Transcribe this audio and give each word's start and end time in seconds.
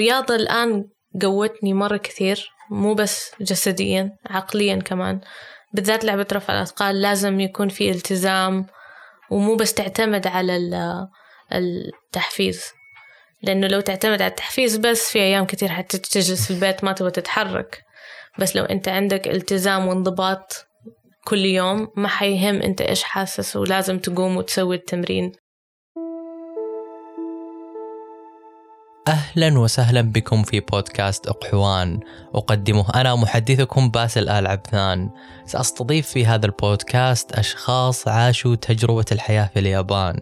الرياضة 0.00 0.34
الآن 0.34 0.88
قوتني 1.22 1.74
مرة 1.74 1.96
كثير 1.96 2.50
مو 2.70 2.94
بس 2.94 3.30
جسديا 3.40 4.16
عقليا 4.26 4.76
كمان. 4.76 5.20
بالذات 5.72 6.04
لعبة 6.04 6.26
رفع 6.32 6.54
الأثقال 6.54 7.00
لازم 7.00 7.40
يكون 7.40 7.68
في 7.68 7.90
التزام 7.90 8.66
ومو 9.30 9.56
بس 9.56 9.74
تعتمد 9.74 10.26
على 10.26 10.56
التحفيز. 11.52 12.64
لأنه 13.42 13.66
لو 13.66 13.80
تعتمد 13.80 14.22
على 14.22 14.30
التحفيز 14.30 14.76
بس 14.76 15.10
في 15.10 15.18
أيام 15.18 15.44
كثير 15.44 15.68
حتى 15.68 15.98
تجلس 15.98 16.46
في 16.46 16.50
البيت 16.50 16.84
ما 16.84 16.92
تبغى 16.92 17.10
تتحرك. 17.10 17.82
بس 18.38 18.56
لو 18.56 18.64
أنت 18.64 18.88
عندك 18.88 19.28
التزام 19.28 19.86
وانضباط 19.88 20.66
كل 21.24 21.44
يوم 21.44 21.88
ما 21.96 22.08
حيهم 22.08 22.62
أنت 22.62 22.80
إيش 22.80 23.02
حاسس 23.02 23.56
ولازم 23.56 23.98
تقوم 23.98 24.36
وتسوي 24.36 24.76
التمرين. 24.76 25.32
أهلا 29.10 29.58
وسهلا 29.58 30.00
بكم 30.00 30.42
في 30.42 30.60
بودكاست 30.60 31.26
أقحوان. 31.26 32.00
أقدمه 32.34 32.90
أنا 32.94 33.14
محدثكم 33.14 33.90
باسل 33.90 34.28
آل 34.28 34.46
عبثان. 34.46 35.10
سأستضيف 35.46 36.06
في 36.06 36.26
هذا 36.26 36.46
البودكاست 36.46 37.32
أشخاص 37.32 38.08
عاشوا 38.08 38.54
تجربة 38.54 39.04
الحياة 39.12 39.50
في 39.54 39.58
اليابان. 39.58 40.20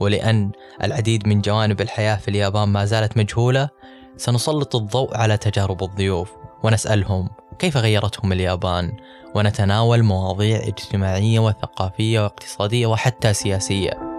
ولأن 0.00 0.50
العديد 0.84 1.28
من 1.28 1.40
جوانب 1.40 1.80
الحياة 1.80 2.16
في 2.16 2.28
اليابان 2.28 2.68
ما 2.68 2.84
زالت 2.84 3.16
مجهولة 3.16 3.68
سنسلط 4.16 4.76
الضوء 4.76 5.16
على 5.16 5.36
تجارب 5.36 5.82
الضيوف 5.82 6.32
ونسألهم 6.62 7.28
كيف 7.58 7.76
غيرتهم 7.76 8.32
اليابان 8.32 8.92
ونتناول 9.34 10.02
مواضيع 10.02 10.56
اجتماعية 10.56 11.38
وثقافية 11.38 12.20
واقتصادية 12.20 12.86
وحتى 12.86 13.32
سياسية. 13.32 14.15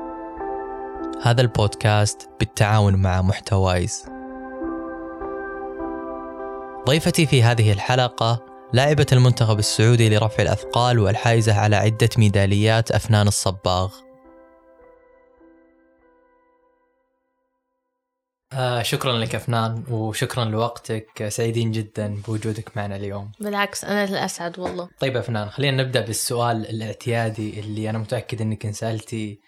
هذا 1.24 1.42
البودكاست 1.42 2.30
بالتعاون 2.40 2.96
مع 2.96 3.22
محتوايز. 3.22 4.06
ضيفتي 6.88 7.26
في 7.26 7.44
هذه 7.44 7.74
الحلقة 7.74 8.46
لاعبة 8.74 9.06
المنتخب 9.12 9.60
السعودي 9.60 10.10
لرفع 10.10 10.44
الأثقال 10.44 11.00
والحائزة 11.00 11.60
على 11.60 11.76
عدة 11.76 12.10
ميداليات 12.18 12.92
أفنان 12.92 13.28
الصباغ. 13.28 13.94
آه 18.54 18.82
شكرا 18.82 19.14
لك 19.14 19.36
أفنان 19.36 19.84
وشكرا 19.90 20.46
لوقتك. 20.46 21.28
سعيدين 21.28 21.72
جدا 21.72 22.22
بوجودك 22.28 22.78
معنا 22.78 22.96
اليوم. 22.96 23.32
بالعكس 23.40 23.86
أنا 23.86 24.04
الأسعد 24.04 24.60
والله. 24.60 24.90
طيب 25.00 25.18
أفنان 25.18 25.50
خلينا 25.50 25.84
نبدأ 25.84 26.02
بالسؤال 26.02 26.70
الاعتيادي 26.70 27.60
اللي 27.60 27.90
أنا 27.90 27.98
متأكد 27.98 28.42
أنك 28.42 28.66
انسألتي 28.66 29.40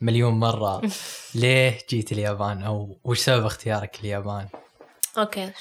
مليون 0.00 0.32
مرة. 0.34 0.82
ليه 1.34 1.78
جيت 1.90 2.12
اليابان؟ 2.12 2.62
أو 2.62 2.98
وش 3.04 3.18
سبب 3.18 3.46
اختيارك 3.46 4.00
اليابان؟ 4.00 4.48
Okay. 5.18 5.52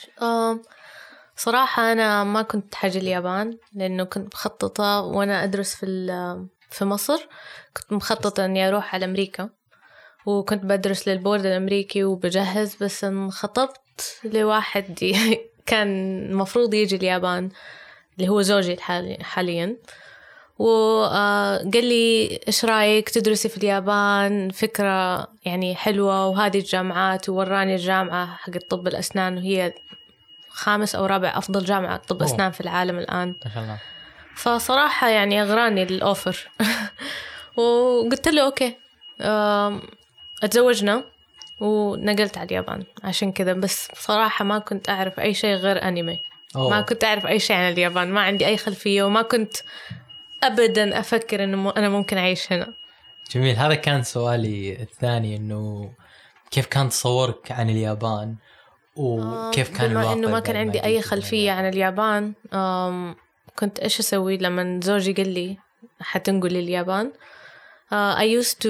صراحة 1.35 1.91
أنا 1.91 2.23
ما 2.23 2.41
كنت 2.41 2.75
جاية 2.75 2.97
اليابان 2.97 3.57
لأنه 3.73 4.03
كنت 4.03 4.33
مخططة 4.33 5.01
وأنا 5.01 5.43
أدرس 5.43 5.75
في 5.75 5.85
في 6.69 6.85
مصر 6.85 7.27
كنت 7.77 7.93
مخططة 7.93 8.45
إني 8.45 8.67
أروح 8.67 8.95
على 8.95 9.05
أمريكا. 9.05 9.49
وكنت 10.25 10.63
بدرس 10.65 11.07
لل 11.07 11.18
board 11.18 11.45
الأمريكي 11.45 12.03
وبجهز 12.03 12.75
بس 12.75 13.03
انخطبت 13.03 14.19
لواحد 14.23 15.15
كان 15.65 15.87
المفروض 16.31 16.73
يجي 16.73 16.95
اليابان 16.95 17.49
اللي 18.17 18.29
هو 18.29 18.41
زوجي 18.41 18.77
حاليا. 19.21 19.77
وقال 20.61 21.85
لي 21.85 22.39
إيش 22.47 22.65
رأيك 22.65 23.09
تدرسي 23.09 23.49
في 23.49 23.57
اليابان؟ 23.57 24.49
فكرة 24.49 25.27
يعني 25.45 25.75
حلوة 25.75 26.27
وهذه 26.27 26.57
الجامعات 26.57 27.29
ووراني 27.29 27.75
الجامعة 27.75 28.35
حق 28.35 28.51
طب 28.69 28.87
الأسنان 28.87 29.37
وهي 29.37 29.73
خامس 30.49 30.95
أو 30.95 31.05
رابع 31.05 31.37
أفضل 31.37 31.65
جامعة 31.65 31.97
طب 31.97 32.23
أسنان 32.23 32.51
في 32.51 32.61
العالم 32.61 32.97
الآن. 32.97 33.35
ما 33.45 33.51
شاء 33.53 33.63
الله. 33.63 33.77
فصراحة 34.35 35.09
يعني 35.09 35.41
أغراني 35.41 35.83
الأوفر. 35.83 36.49
وقلت 37.57 38.27
له 38.27 38.45
أوكي 38.45 38.75
أتزوجنا 40.43 41.03
ونقلت 41.59 42.37
على 42.37 42.47
اليابان. 42.47 42.83
عشان 43.03 43.31
كذا 43.31 43.53
بس 43.53 43.87
صراحة 43.95 44.45
ما 44.45 44.59
كنت 44.59 44.89
أعرف 44.89 45.19
أي 45.19 45.33
شيء 45.33 45.55
غير 45.55 45.87
أنمي. 45.87 46.21
أوه. 46.55 46.69
ما 46.69 46.81
كنت 46.81 47.03
أعرف 47.03 47.25
أي 47.25 47.39
شيء 47.39 47.55
عن 47.55 47.71
اليابان. 47.71 48.11
ما 48.11 48.21
عندي 48.21 48.47
أي 48.47 48.57
خلفية 48.57 49.03
وما 49.03 49.21
كنت 49.21 49.57
ابدا 50.43 50.99
أفكر 50.99 51.43
إنه 51.43 51.73
أنا 51.77 51.89
ممكن 51.89 52.17
أعيش 52.17 52.53
هنا. 52.53 52.67
جميل. 53.31 53.55
هذا 53.55 53.75
كان 53.75 54.03
سؤالي 54.03 54.81
الثاني 54.81 55.35
إنه 55.35 55.91
كيف 56.51 56.65
كان 56.65 56.89
تصورك 56.89 57.51
عن 57.51 57.69
اليابان؟ 57.69 58.35
وكيف 58.95 59.77
كان 59.77 59.89
بما 59.89 60.13
إنه 60.13 60.29
ما 60.29 60.39
كان 60.39 60.55
عندي 60.55 60.83
أي 60.83 61.01
خلفية 61.01 61.51
عن 61.51 61.67
اليابان 61.69 62.33
كنت 63.59 63.79
إيش 63.79 63.99
أسوي 63.99 64.37
لما 64.37 64.79
زوجي 64.83 65.13
قال 65.13 65.27
لي 65.29 65.57
حتنقل 66.01 66.49
لليابان؟ 66.49 67.11
اي 67.93 68.43
used 68.43 68.55
to 68.55 68.67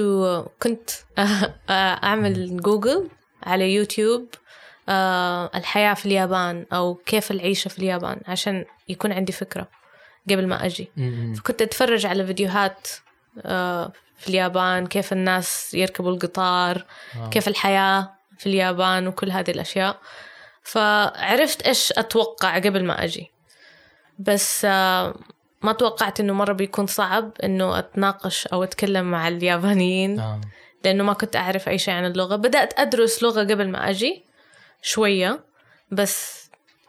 كنت 0.62 0.90
أعمل 2.04 2.56
جوجل 2.56 3.08
على 3.42 3.74
يوتيوب 3.74 4.28
الحياة 5.54 5.94
في 5.94 6.06
اليابان 6.06 6.66
أو 6.72 6.94
كيف 6.94 7.30
العيشة 7.30 7.68
في 7.68 7.78
اليابان 7.78 8.20
عشان 8.28 8.64
يكون 8.88 9.12
عندي 9.12 9.32
فكرة. 9.32 9.68
قبل 10.30 10.46
ما 10.46 10.66
أجي. 10.66 10.90
فكنت 11.36 11.62
أتفرج 11.62 12.06
على 12.06 12.26
فيديوهات 12.26 12.88
آه، 13.40 13.92
في 14.18 14.28
اليابان 14.28 14.86
كيف 14.86 15.12
الناس 15.12 15.74
يركبوا 15.74 16.12
القطار 16.12 16.84
آه. 17.16 17.30
كيف 17.30 17.48
الحياة 17.48 18.12
في 18.38 18.46
اليابان 18.46 19.06
وكل 19.06 19.30
هذه 19.30 19.50
الأشياء. 19.50 19.98
فعرفت 20.62 21.62
إيش 21.62 21.92
أتوقع 21.92 22.58
قبل 22.58 22.84
ما 22.84 23.04
أجي. 23.04 23.30
بس 24.18 24.64
آه، 24.64 25.14
ما 25.62 25.72
توقعت 25.72 26.20
إنه 26.20 26.32
مرة 26.32 26.52
بيكون 26.52 26.86
صعب 26.86 27.32
إنه 27.44 27.78
أتناقش 27.78 28.46
أو 28.46 28.64
أتكلم 28.64 29.10
مع 29.10 29.28
اليابانيين 29.28 30.40
لأنه 30.84 31.04
ما 31.04 31.12
كنت 31.12 31.36
أعرف 31.36 31.68
أي 31.68 31.78
شيء 31.78 31.94
عن 31.94 32.04
اللغة. 32.06 32.36
بدأت 32.36 32.80
أدرس 32.80 33.22
لغة 33.22 33.40
قبل 33.40 33.68
ما 33.68 33.90
أجي 33.90 34.24
شوية 34.82 35.40
بس 35.90 36.42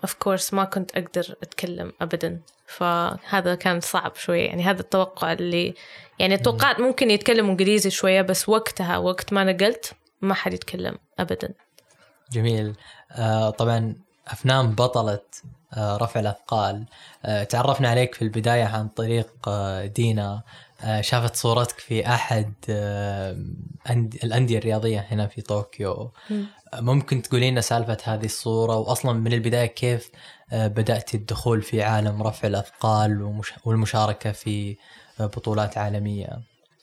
اوف 0.03 0.13
كورس 0.13 0.53
ما 0.53 0.63
كنت 0.63 0.91
أقدر 0.91 1.35
أتكلم 1.44 1.94
أبدا. 2.01 2.39
فهذا 2.66 3.56
كان 3.56 3.79
صعب 3.79 4.16
شوية. 4.16 4.47
يعني 4.47 4.63
هذا 4.63 4.81
التوقع 4.81 5.34
اللي 5.34 5.74
يعني 6.19 6.38
توقعت 6.38 6.79
ممكن 6.79 7.12
يتكلموا 7.12 7.51
إنجليزي 7.51 7.90
شوية 7.90 8.22
بس 8.22 8.50
وقتها 8.50 8.97
وقت 8.97 9.34
ما 9.34 9.44
نقلت 9.44 9.94
ما 10.22 10.34
حد 10.34 10.53
يتكلم 10.53 10.97
أبدا. 11.19 11.50
جميل. 12.31 12.75
آه 13.12 13.50
طبعا 13.50 13.96
أفنان 14.28 14.72
بطلة 14.72 15.19
آه 15.74 15.97
رفع 15.97 16.19
الأثقال. 16.19 16.85
آه 17.25 17.44
تعرفنا 17.44 17.90
عليك 17.90 18.16
في 18.16 18.22
البداية 18.22 18.63
عن 18.63 18.88
طريق 18.88 19.30
آه 19.47 19.85
دينا. 19.85 20.41
شافت 21.01 21.35
صورتك 21.35 21.80
في 21.80 22.07
أحد 22.07 22.53
آه 22.69 23.38
الأندية 24.24 24.57
الرياضية 24.57 25.00
هنا 25.12 25.28
في 25.28 25.41
طوكيو. 25.41 26.12
ممكن 26.74 27.22
تقولي 27.22 27.51
لنا 27.51 27.62
سالفة 27.62 27.97
هذه 28.03 28.25
الصورة 28.25 28.75
وأصلا 28.75 29.13
من 29.13 29.34
البداية 29.34 29.66
كيف 29.66 30.09
بدأت 30.53 31.15
الدخول 31.15 31.61
في 31.61 31.83
عالم 31.83 32.23
رفع 32.23 32.47
الأثقال 32.47 33.41
والمشاركة 33.65 34.31
في 34.31 34.77
آه، 35.19 35.25
بطولات 35.25 35.77
عالمية. 35.77 36.29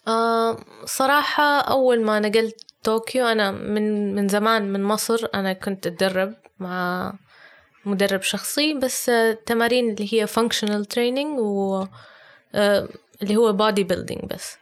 آه 0.08 0.56
صراحة 0.84 1.60
أول 1.60 2.02
ما 2.04 2.20
نقلت 2.20 2.56
طوكيو 2.84 3.26
أنا 3.26 3.50
من 3.50 4.14
من 4.14 4.28
زمان 4.28 4.72
من 4.72 4.82
مصر 4.84 5.28
أنا 5.34 5.52
كنت 5.52 5.86
أتدرب 5.86 6.34
مع 6.58 7.12
مدرب 7.84 8.22
شخصي 8.22 8.74
بس 8.74 9.08
التمارين 9.08 9.90
اللي 9.90 10.14
هي 10.14 10.26
functional 10.26 10.84
training 10.94 11.38
و 11.38 11.84
اللي 13.22 13.36
هو 13.36 13.56
body 13.58 13.84
building 13.84 14.26
بس. 14.26 14.56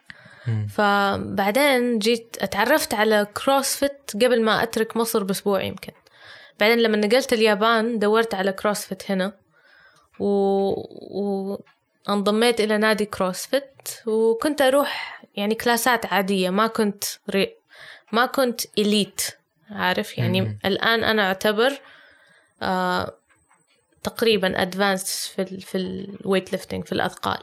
فبعدين 0.69 1.99
جيت 1.99 2.37
اتعرفت 2.41 2.95
على 2.95 3.27
CrossFit 3.45 4.11
قبل 4.15 4.43
ما 4.43 4.63
أترك 4.63 4.97
مصر 4.97 5.25
بأسبوع 5.25 5.63
يمكن. 5.63 5.93
بعدين 6.61 6.79
لما 6.79 6.97
نقلت 6.97 7.33
اليابان 7.33 7.99
دورت 7.99 8.35
على 8.35 8.53
CrossFit 8.53 9.11
هنا 9.11 9.33
و... 10.19 10.27
وانضميت 12.09 12.61
إلى 12.61 12.79
نادي 12.79 13.05
CrossFit. 13.05 13.91
وكنت 14.07 14.63
أروح 14.63 15.23
يعني 15.35 15.55
كلاسات 15.55 16.07
عادية 16.07 16.51
ما 16.51 16.67
كنت 16.67 17.05
ري... 17.31 17.55
ما 18.13 18.27
كنت 18.27 18.61
elite 18.79 19.21
عارف؟ 19.71 20.19
يعني 20.19 20.41
مم. 20.41 20.59
الآن 20.65 21.05
أنا 21.05 21.29
أعتبر 21.29 21.81
آه 22.63 23.15
تقريبا 24.03 24.63
advanced 24.63 25.33
في 25.37 25.43
ال 25.43 25.61
في 25.61 25.79
ال 25.79 25.89
weight 25.89 26.53
lifting 26.53 26.85
في 26.85 26.93
الأثقال. 26.93 27.39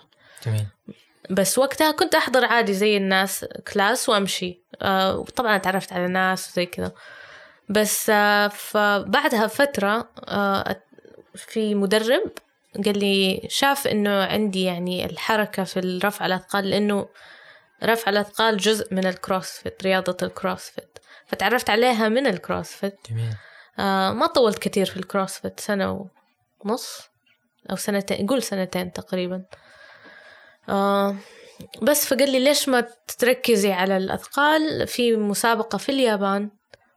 جميل. 0.45 0.65
بس 1.29 1.57
وقتها 1.57 1.91
كنت 1.91 2.15
أحضر 2.15 2.45
عادي 2.45 2.73
زي 2.73 2.97
الناس 2.97 3.45
class 3.73 4.09
وأمشي. 4.09 4.61
آه 4.81 5.17
وطبعا 5.17 5.57
تعرفت 5.57 5.93
على 5.93 6.07
ناس 6.07 6.51
وزي 6.51 6.65
كذا. 6.65 6.91
بس 7.69 8.09
آه 8.09 8.47
فبعدها 8.47 9.47
فترة 9.47 10.09
آه 10.27 10.81
في 11.35 11.75
مدرب 11.75 12.31
قال 12.85 12.99
لي 12.99 13.47
شاف 13.49 13.87
إنه 13.87 14.23
عندي 14.23 14.63
يعني 14.63 15.05
الحركة 15.05 15.63
في 15.63 15.79
الرفع 15.79 16.25
الأثقال 16.25 16.69
لأنه 16.69 17.07
رفع 17.83 18.09
الأثقال 18.11 18.57
جزء 18.57 18.93
من 18.93 19.05
ال 19.05 19.14
CrossFit 19.14 19.83
رياضة 19.83 20.17
ال 20.23 20.32
CrossFit 20.32 20.99
فتعرفت 21.27 21.69
عليها 21.69 22.09
من 22.09 22.27
ال 22.27 22.35
CrossFit 22.35 22.97
جميل. 23.09 23.33
آه 23.79 24.11
ما 24.11 24.27
طولت 24.27 24.59
كتير 24.59 24.85
في 24.85 24.97
ال 24.97 25.04
CrossFit 25.04 25.59
سنة 25.59 26.09
ونص 26.63 27.09
أو 27.71 27.75
سنتين 27.75 28.27
قول 28.27 28.43
سنتين 28.43 28.93
تقريبا. 28.93 29.43
آه 30.69 31.15
بس 31.81 32.05
فقال 32.05 32.31
لي 32.31 32.39
ليش 32.39 32.69
ما 32.69 32.87
تركزي 33.17 33.71
على 33.71 33.97
الأثقال؟ 33.97 34.87
في 34.87 35.15
مسابقة 35.15 35.77
في 35.77 35.89
اليابان. 35.89 36.49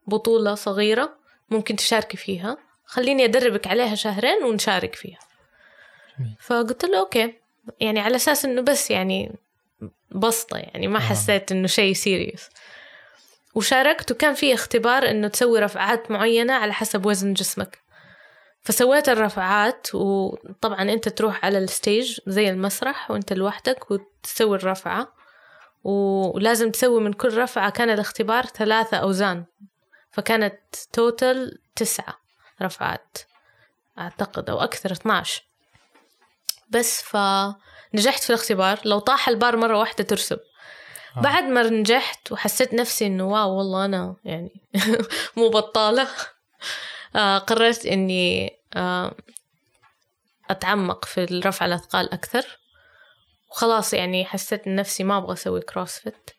بطولة 0.09 0.55
صغيرة 0.55 1.19
ممكن 1.51 1.77
تشاركي 1.77 2.17
فيها. 2.17 2.57
خليني 2.85 3.25
أدربك 3.25 3.67
عليها 3.67 3.95
شهرين 3.95 4.45
ونشارك 4.45 4.95
فيها. 4.95 5.19
فقلت 6.41 6.85
له 6.85 6.99
okay. 7.00 7.35
يعني 7.81 8.01
على 8.01 8.17
أساس 8.17 8.45
إنه 8.45 8.63
بس 8.63 8.91
يعني 8.91 9.33
بسطة 10.11 10.57
يعني 10.59 10.89
ما 10.89 10.99
حسيت 10.99 11.53
إنه 11.53 11.67
شيء 11.67 11.93
serious 11.93 12.50
وشاركت 13.55 14.13
وكان 14.13 14.35
في 14.35 14.55
اختبار 14.55 15.11
إنه 15.11 15.29
تسوي 15.29 15.61
رفعات 15.61 16.11
معينة 16.11 16.53
على 16.53 16.73
حسب 16.73 17.07
وزن 17.07 17.35
جسمك. 17.35 17.79
فسويت 18.63 19.09
الرفعات 19.09 19.95
وطبعا 19.95 20.83
أنت 20.83 21.09
تروح 21.09 21.45
على 21.45 21.59
ال 21.59 21.69
stage 21.69 22.21
زي 22.27 22.51
المسرح 22.51 23.11
وأنت 23.11 23.33
لوحدك 23.33 23.91
وتسوي 23.91 24.57
الرفعة. 24.57 25.13
ولازم 25.85 26.71
تسوي 26.71 27.01
من 27.01 27.13
كل 27.13 27.39
رفعة 27.39 27.71
كان 27.71 27.91
الاختبار 27.91 28.47
ثلاثة 28.47 28.97
أوزان. 28.97 29.45
فكانت 30.11 30.61
total 30.93 31.59
تسعة 31.77 32.19
رفعات 32.63 33.19
أعتقد 33.99 34.51
أو 34.51 34.61
أكثر 34.61 34.93
12 34.93 35.43
بس 36.71 37.03
فنجحت 37.03 38.23
في 38.23 38.31
الاختبار. 38.31 38.81
لو 38.85 38.99
طاح 38.99 39.29
البار 39.29 39.57
مرة 39.57 39.79
واحدة 39.79 40.05
ترسب. 40.05 40.41
آه. 41.17 41.21
بعد 41.21 41.45
ما 41.45 41.63
نجحت 41.63 42.33
وحسيت 42.33 42.75
نفسي 42.75 43.07
إنه 43.07 43.29
واو 43.29 43.51
والله 43.51 43.85
أنا 43.85 44.17
يعني 44.25 44.63
مو 45.37 45.49
بطالة. 45.49 46.09
آه 47.17 47.39
قررت 47.39 47.87
إني 47.87 48.59
آه 48.75 49.15
أتعمق 50.51 51.05
في 51.05 51.25
رفع 51.25 51.67
الأثقال 51.67 52.13
أكثر. 52.13 52.59
وخلاص 53.51 53.95
يعني 53.95 54.25
حسيت 54.25 54.69
نفسي 54.69 55.05
ما 55.05 55.19
أبغى 55.19 55.33
أسوي 55.33 55.61
كروسفيت 55.61 56.31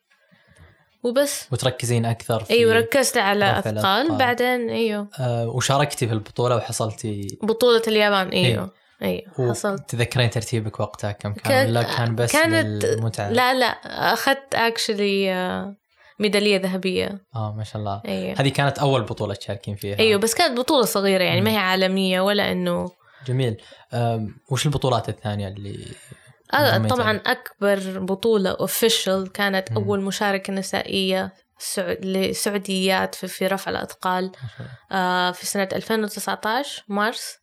وبس. 1.02 1.46
وتركزين 1.52 2.04
أكثر 2.04 2.44
في 2.44 2.50
أيوه 2.50 2.74
ركزت 2.74 3.16
على 3.16 3.58
أثقال 3.58 4.18
بعدين 4.18 4.70
إيوه. 4.70 5.08
آه 5.20 5.48
وشاركتي 5.48 6.06
في 6.06 6.12
البطولة 6.12 6.56
وحصلتي. 6.56 7.38
بطولة 7.42 7.82
اليابان 7.88 8.28
إيوه. 8.28 8.70
إيوه 9.02 9.50
حصلت. 9.50 9.90
تذكرين 9.90 10.30
ترتيبك 10.30 10.80
وقتها 10.80 11.12
كم 11.12 11.32
كان؟ 11.32 11.68
ولا 11.68 11.82
كان 11.82 12.14
بس 12.14 12.32
كانت 12.32 12.84
المتعه 12.84 13.30
لا 13.30 13.54
لا 13.54 13.66
أخذت 14.12 14.54
actually 14.54 15.32
آه، 15.32 15.76
ميدالية 16.18 16.60
ذهبية. 16.60 17.20
آه 17.34 17.54
ما 17.56 17.64
شاء 17.64 17.76
الله. 17.76 18.02
أيوه. 18.08 18.40
هذه 18.40 18.48
كانت 18.48 18.78
أول 18.78 19.02
بطولة 19.02 19.34
تشاركين 19.34 19.76
فيها. 19.76 19.98
إيوه 19.98 20.20
بس 20.20 20.34
كانت 20.34 20.58
بطولة 20.58 20.84
صغيرة 20.84 21.22
يعني 21.22 21.40
ما 21.40 21.50
هي 21.50 21.56
عالمية 21.56 22.20
ولا 22.20 22.52
إنه 22.52 22.90
جميل. 23.26 23.56
وش 24.50 24.66
البطولات 24.66 25.08
الثانية 25.08 25.48
اللي 25.48 25.86
آه 26.54 26.78
طبعا 26.78 27.20
أكبر 27.26 27.98
بطولة 27.98 28.50
official 28.50 29.32
كانت 29.32 29.72
مم. 29.72 29.78
أول 29.78 30.00
مشاركة 30.00 30.52
نسائية 30.52 31.32
لسعوديات 32.02 33.14
في, 33.14 33.28
في 33.28 33.46
رفع 33.46 33.70
الأثقال 33.70 34.32
آه 34.92 35.30
في 35.30 35.46
سنة 35.46 35.68
2019 35.72 36.84
مارس. 36.88 37.38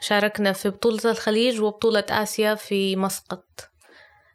شاركنا 0.00 0.52
في 0.52 0.70
بطولة 0.70 1.00
الخليج 1.04 1.60
وبطولة 1.60 2.04
آسيا 2.10 2.54
في 2.54 2.96
مسقط. 2.96 3.44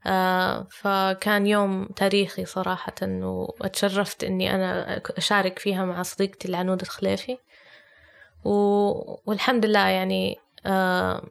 آه 0.05 0.67
فكان 0.71 1.47
يوم 1.47 1.85
تاريخي 1.85 2.45
صراحة 2.45 2.93
وأتشرفت 3.01 4.23
إني 4.23 4.55
أنا 4.55 5.01
أشارك 5.17 5.59
فيها 5.59 5.85
مع 5.85 6.01
صديقتي 6.01 6.47
العنود 6.47 6.81
الخليفي. 6.81 7.37
و... 8.45 8.51
والحمد 9.25 9.65
لله 9.65 9.87
يعني 9.87 10.37
آه 10.65 11.23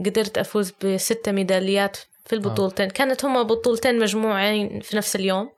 قدرت 0.00 0.38
أفوز 0.38 0.72
بستة 0.84 1.32
ميداليات 1.32 1.96
في 2.24 2.32
البطولتين. 2.32 2.86
آه. 2.86 2.92
كانت 2.92 3.24
هما 3.24 3.42
بطولتين 3.42 3.98
مجموعين 3.98 4.80
في 4.80 4.96
نفس 4.96 5.16
اليوم. 5.16 5.50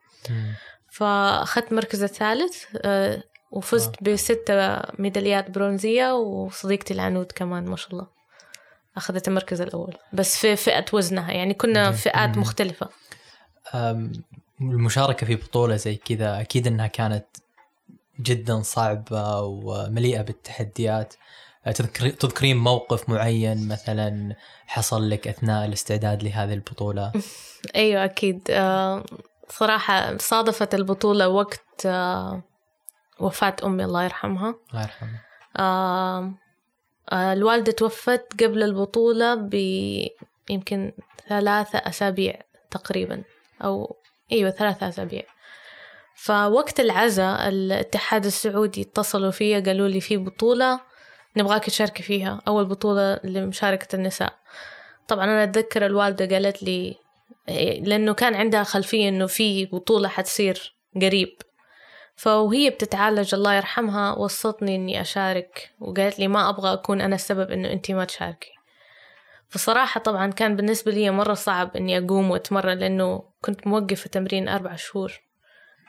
فأخذت 0.90 1.72
مركز 1.72 2.02
الثالث 2.02 2.64
آه 2.76 3.22
وفزت 3.50 3.94
آه. 4.08 4.12
بستة 4.12 4.80
ميداليات 4.98 5.50
برونزية 5.50 6.14
وصديقتي 6.14 6.94
العنود 6.94 7.32
كمان 7.32 7.64
ما 7.64 7.76
شاء 7.76 7.90
الله 7.90 8.06
أخذت 8.96 9.28
المركز 9.28 9.60
الأول. 9.60 9.96
بس 10.12 10.36
في 10.36 10.56
فئة 10.56 10.84
وزنها 10.92 11.32
يعني 11.32 11.54
كنا 11.54 11.92
فئات 11.92 12.38
مختلفة. 12.38 12.88
المشاركة 14.60 15.26
في 15.26 15.34
بطولة 15.34 15.76
زي 15.76 15.96
كذا 15.96 16.40
أكيد 16.40 16.66
أنها 16.66 16.86
كانت 16.86 17.26
جدا 18.20 18.62
صعبة 18.62 19.40
ومليئة 19.40 20.22
بالتحديات. 20.22 21.14
تذكرين 22.20 22.56
موقف 22.56 23.08
معين 23.08 23.68
مثلا 23.68 24.36
حصل 24.66 25.10
لك 25.10 25.28
أثناء 25.28 25.66
الاستعداد 25.66 26.22
لهذه 26.22 26.54
البطولة؟ 26.54 27.12
أيوه 27.76 28.04
أكيد. 28.04 28.42
آه، 28.50 29.04
صراحة 29.48 30.16
صادفت 30.16 30.74
البطولة 30.74 31.28
وقت 31.28 31.86
آه، 31.86 32.42
وفاة 33.20 33.56
أمي 33.64 33.84
الله 33.84 34.04
يرحمها. 34.04 34.54
الله 34.70 34.82
يرحمها. 34.82 35.20
آه، 35.56 36.34
الوالدة 37.12 37.72
توفت 37.72 38.42
قبل 38.42 38.62
البطولة 38.62 39.34
ب 39.34 39.54
يمكن 40.50 40.92
ثلاثة 41.28 41.78
أسابيع 41.78 42.40
تقريبا 42.70 43.22
أو 43.64 43.96
أيوة 44.32 44.50
ثلاثة 44.50 44.88
أسابيع. 44.88 45.22
فوقت 46.16 46.80
العزاء 46.80 47.48
الاتحاد 47.48 48.26
السعودي 48.26 48.82
اتصلوا 48.82 49.30
فيا 49.30 49.60
قالوا 49.60 49.88
لي 49.88 50.00
في 50.00 50.16
بطولة. 50.16 50.80
نبغاك 51.36 51.64
تشاركي 51.64 52.02
فيها. 52.02 52.42
أول 52.48 52.64
بطولة 52.64 53.20
لمشاركة 53.24 53.96
النساء. 53.96 54.34
طبعا 55.08 55.24
أنا 55.24 55.44
أتذكر 55.44 55.86
الوالدة 55.86 56.26
قالت 56.36 56.62
لي 56.62 56.96
لأنه 57.80 58.14
كان 58.14 58.34
عندها 58.34 58.62
خلفية 58.62 59.08
إنه 59.08 59.26
في 59.26 59.66
بطولة 59.66 60.08
حتصير 60.08 60.74
قريب. 61.02 61.36
فوهي 62.16 62.70
بتتعالج 62.70 63.34
الله 63.34 63.54
يرحمها 63.54 64.12
وصتني 64.12 64.76
إني 64.76 65.00
أشارك. 65.00 65.70
وقالت 65.80 66.18
لي 66.18 66.28
ما 66.28 66.48
أبغى 66.48 66.72
أكون 66.72 67.00
أنا 67.00 67.14
السبب 67.14 67.50
إنه 67.50 67.72
أنتي 67.72 67.94
ما 67.94 68.04
تشاركي. 68.04 68.50
فصراحة 69.48 70.00
طبعا 70.00 70.30
كان 70.30 70.56
بالنسبة 70.56 70.92
لي 70.92 71.10
مرة 71.10 71.34
صعب 71.34 71.76
إني 71.76 71.98
أقوم 71.98 72.30
وأتمرن 72.30 72.78
لأنه 72.78 73.22
كنت 73.40 73.66
موقفة 73.66 74.08
تمرين 74.08 74.48
أربع 74.48 74.76
شهور. 74.76 75.20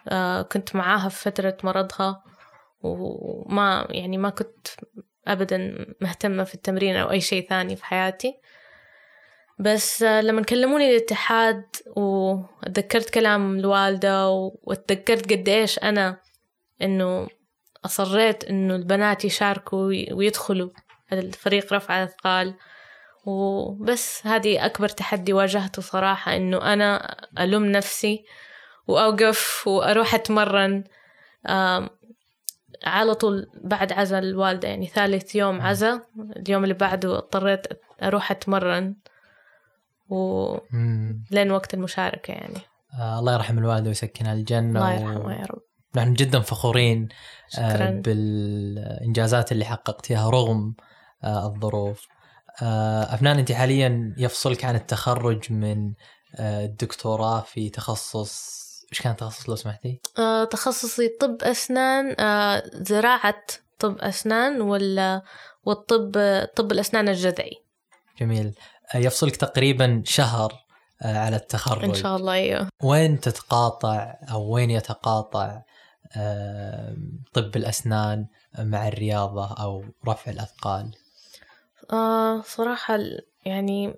آه 0.09 0.41
كنت 0.41 0.75
معاها 0.75 1.09
في 1.09 1.21
فترة 1.21 1.57
مرضها 1.63 2.23
وما 2.81 3.87
يعني 3.89 4.17
ما 4.17 4.29
كنت 4.29 4.67
أبدا 5.27 5.85
مهتمة 6.01 6.43
في 6.43 6.55
التمرين 6.55 6.95
أو 6.95 7.11
أي 7.11 7.21
شيء 7.21 7.47
ثاني 7.49 7.75
في 7.75 7.85
حياتي. 7.85 8.37
بس 9.59 10.03
لما 10.03 10.43
كلموني 10.43 10.89
الاتحاد 10.89 11.63
وتذكرت 11.95 13.09
كلام 13.09 13.59
الوالدة 13.59 14.29
وتذكرت 14.63 15.33
قد 15.33 15.49
إيش 15.49 15.79
أنا 15.79 16.17
إنه 16.81 17.27
أصريت 17.85 18.43
إنه 18.43 18.75
البنات 18.75 19.25
يشاركوا 19.25 19.85
ويدخلوا 20.11 20.69
الفريق 21.13 21.73
رفع 21.73 22.03
الأثقال. 22.03 22.55
وبس 23.25 24.27
هذه 24.27 24.65
أكبر 24.65 24.89
تحدي 24.89 25.33
واجهته 25.33 25.81
صراحة 25.81 26.35
إنه 26.35 26.73
أنا 26.73 27.17
ألوم 27.39 27.65
نفسي 27.65 28.25
وأوقف 28.87 29.67
وأروح 29.67 30.15
أتمرن 30.15 30.83
على 32.83 33.13
طول 33.13 33.47
بعد 33.63 33.91
عزا 33.91 34.19
الوالدة 34.19 34.67
يعني 34.67 34.87
ثالث 34.87 35.35
يوم 35.35 35.61
عزا 35.61 36.01
اليوم 36.37 36.63
اللي 36.63 36.73
بعده 36.73 37.17
اضطريت 37.17 37.67
أروح 38.03 38.31
أتمرن 38.31 38.95
و 40.09 40.57
لين 41.31 41.51
وقت 41.51 41.73
المشاركة 41.73 42.31
يعني. 42.31 42.59
آه 42.99 43.19
الله 43.19 43.33
يرحم 43.33 43.57
الوالدة 43.57 43.87
ويسكنها 43.87 44.33
الجنة 44.33 44.79
الله 44.79 44.93
يرحمها 44.93 45.33
يا 45.35 45.45
رب. 45.45 45.61
نحن 45.95 46.13
جدا 46.13 46.39
فخورين 46.39 47.09
آه 47.59 47.89
بالإنجازات 47.89 49.51
اللي 49.51 49.65
حققتيها 49.65 50.29
رغم 50.29 50.75
آه 51.23 51.47
الظروف. 51.47 52.07
آه 52.61 53.03
أفنان 53.13 53.37
أنت 53.39 53.51
حاليا 53.51 54.15
يفصلك 54.17 54.65
عن 54.65 54.75
التخرج 54.75 55.51
من 55.53 55.93
آه 56.35 56.65
الدكتوراه 56.65 57.41
في 57.41 57.69
تخصص 57.69 58.64
إيش 58.91 59.01
كان 59.01 59.15
تخصص 59.15 59.49
لو 59.49 59.55
سمحتي؟ 59.55 59.99
آه 60.19 60.43
تخصصي 60.43 61.07
طب 61.07 61.37
أسنان 61.41 62.15
آه 62.19 62.63
زراعة 62.73 63.43
طب 63.79 63.97
أسنان 63.97 64.61
ولا 64.61 65.21
والطب 65.63 66.11
طب 66.55 66.71
الأسنان 66.71 67.09
الجذعي 67.09 67.63
جميل 68.19 68.55
آه 68.95 68.97
يفصلك 68.97 69.35
تقريبا 69.35 70.03
شهر 70.05 70.53
آه 71.01 71.17
على 71.17 71.35
التخرج 71.35 71.83
إن 71.83 71.93
شاء 71.93 72.15
الله 72.15 72.33
أيوه 72.33 72.69
وين 72.83 73.19
تتقاطع 73.19 74.15
أو 74.31 74.53
وين 74.53 74.69
يتقاطع 74.71 75.61
آه 76.17 76.95
طب 77.33 77.55
الأسنان 77.55 78.27
مع 78.59 78.87
الرياضة 78.87 79.53
أو 79.53 79.85
رفع 80.07 80.31
الأثقال؟ 80.31 80.91
آه 81.91 82.41
صراحة 82.41 82.99
يعني 83.45 83.93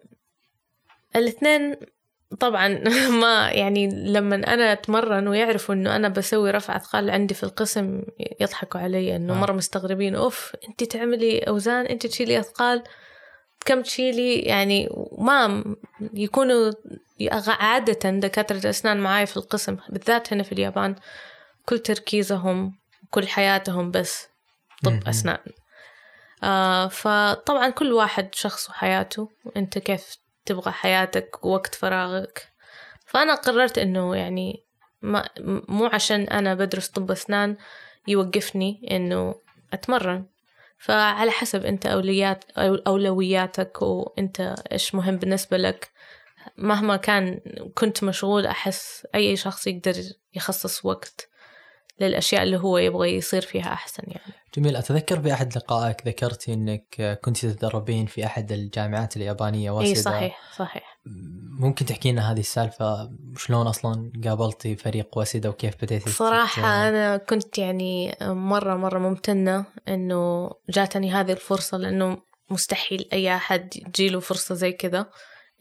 الإثنين 1.15 1.75
طبعا 2.39 2.67
ما 3.21 3.49
يعني 3.51 3.87
لما 3.87 4.35
أنا 4.35 4.71
أتمرن 4.71 5.27
ويعرفوا 5.27 5.75
إنه 5.75 5.95
أنا 5.95 6.09
بسوي 6.09 6.51
رفع 6.51 6.75
أثقال 6.75 7.09
عندي 7.09 7.33
في 7.33 7.43
القسم 7.43 8.01
يضحكوا 8.41 8.79
علي 8.79 9.15
إنه 9.15 9.33
آه. 9.33 9.37
مرة 9.37 9.51
مستغربين 9.51 10.15
أوف 10.15 10.55
أنت 10.69 10.83
تعملي 10.83 11.39
أوزان 11.39 11.85
أنت 11.85 12.07
تشيلي 12.07 12.39
أثقال 12.39 12.83
كم 13.65 13.81
تشيلي 13.81 14.39
يعني 14.39 14.89
ما 15.17 15.63
يكونوا 16.13 16.71
عادة 17.47 18.09
دكاترة 18.09 18.57
الأسنان 18.57 18.99
معاي 18.99 19.25
في 19.25 19.37
القسم 19.37 19.77
بالذات 19.89 20.33
هنا 20.33 20.43
في 20.43 20.51
اليابان 20.51 20.95
كل 21.65 21.79
تركيزهم 21.79 22.73
كل 23.09 23.27
حياتهم 23.27 23.91
بس 23.91 24.27
طب. 24.83 24.99
أسنان 25.07 25.37
آه 26.43 26.87
فطبعا 26.87 27.69
كل 27.69 27.93
واحد 27.93 28.35
شخص 28.35 28.69
وحياته 28.69 29.29
وانت 29.45 29.77
كيف 29.77 30.17
تبغى 30.47 30.71
حياتك 30.71 31.45
ووقت 31.45 31.75
فراغك. 31.75 32.47
فأنا 33.05 33.35
قررت 33.35 33.77
إنه 33.77 34.15
يعني 34.15 34.63
ما 35.01 35.29
مو 35.67 35.85
عشان 35.85 36.21
أنا 36.21 36.55
بدرس 36.55 36.87
طب 36.87 37.11
أسنان 37.11 37.57
يوقفني 38.07 38.87
إنه 38.91 39.35
أتمرن. 39.73 40.25
فعلى 40.77 41.31
حسب 41.31 41.65
أنت 41.65 41.85
أولويات 41.85 42.45
أو 42.57 42.75
أولوياتك 42.75 43.81
وأنت 43.81 44.55
إيش 44.71 44.95
مهم 44.95 45.17
بالنسبة 45.17 45.57
لك. 45.57 45.89
مهما 46.57 46.97
كان 46.97 47.39
كنت 47.75 48.03
مشغول 48.03 48.45
أحس 48.45 49.07
أي 49.15 49.35
شخص 49.35 49.67
يقدر 49.67 49.93
يخصص 50.35 50.85
وقت. 50.85 51.29
للأشياء 51.99 52.43
اللي 52.43 52.57
هو 52.57 52.77
يبغى 52.77 53.15
يصير 53.15 53.41
فيها 53.41 53.73
أحسن 53.73 54.03
يعني. 54.07 54.33
جميل 54.55 54.75
أتذكر 54.75 55.21
في 55.21 55.33
أحد 55.33 55.57
لقائك 55.57 56.07
ذكرتي 56.07 56.53
أنك 56.53 57.19
كنت 57.23 57.45
تتدربين 57.45 58.05
في 58.05 58.25
أحد 58.25 58.51
الجامعات 58.51 59.17
اليابانية 59.17 59.71
واسدة 59.71 59.89
إي 59.89 59.95
صحيح 59.95 60.41
صحيح. 60.57 60.99
ممكن 61.59 61.85
تحكي 61.85 62.11
لنا 62.11 62.31
هذه 62.31 62.39
السالفة؟ 62.39 63.11
شلون 63.37 63.67
أصلا 63.67 64.11
قابلتي 64.25 64.75
فريق 64.75 65.17
واسدة 65.17 65.49
وكيف 65.49 65.75
بديتي 65.81 66.09
صراحة 66.09 66.87
أنا 66.89 67.17
كنت 67.17 67.57
يعني 67.57 68.15
مرة 68.21 68.75
مرة 68.75 68.99
ممتنة 68.99 69.65
إنه 69.87 70.51
جاتني 70.69 71.11
هذه 71.11 71.31
الفرصة 71.31 71.77
لأنه 71.77 72.17
مستحيل 72.49 73.09
أي 73.13 73.35
أحد 73.35 73.69
تجيله 73.69 74.19
فرصة 74.19 74.55
زي 74.55 74.71
كذا 74.71 75.05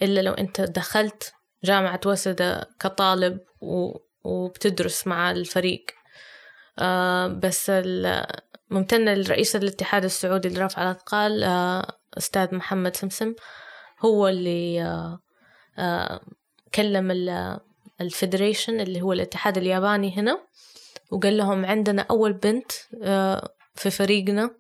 إلا 0.03 0.21
لو 0.21 0.33
أنت 0.33 0.61
دخلت 0.61 1.33
جامعة 1.65 2.01
وسدة 2.07 2.71
كطالب 2.81 3.39
و... 3.61 3.99
وبتدرس 4.25 5.07
مع 5.07 5.31
الفريق. 5.31 5.85
بس 7.29 7.71
ال- 7.71 8.27
ممتنة 8.71 9.15
لرئيس 9.15 9.57
الاتحاد 9.57 10.05
السعودي 10.05 10.49
لرفع 10.49 10.83
الأثقال 10.83 11.45
آه 11.45 11.87
أستاذ 12.19 12.55
محمد 12.55 12.97
سمسم 12.97 13.35
هو 14.01 14.29
اللي 14.29 14.83
آه 14.83 15.19
آه 15.79 16.21
كلم 16.75 17.11
ال- 17.11 17.59
الفيدريشن 18.01 18.81
اللي 18.81 19.03
هو 19.03 19.13
الاتحاد 19.13 19.59
الياباني 19.59 20.19
هنا 20.19 20.39
وقال 21.11 21.37
لهم 21.37 21.65
عندنا 21.67 22.07
أول 22.11 22.33
بنت 22.33 22.73
آه 23.03 23.49
في 23.75 23.91
فريقنا 23.91 24.51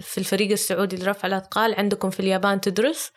في 0.00 0.18
الفريق 0.18 0.50
السعودي 0.50 0.96
لرفع 0.96 1.28
الأثقال 1.28 1.74
عندكم 1.74 2.10
في 2.10 2.20
اليابان 2.20 2.60
تدرس 2.60 3.12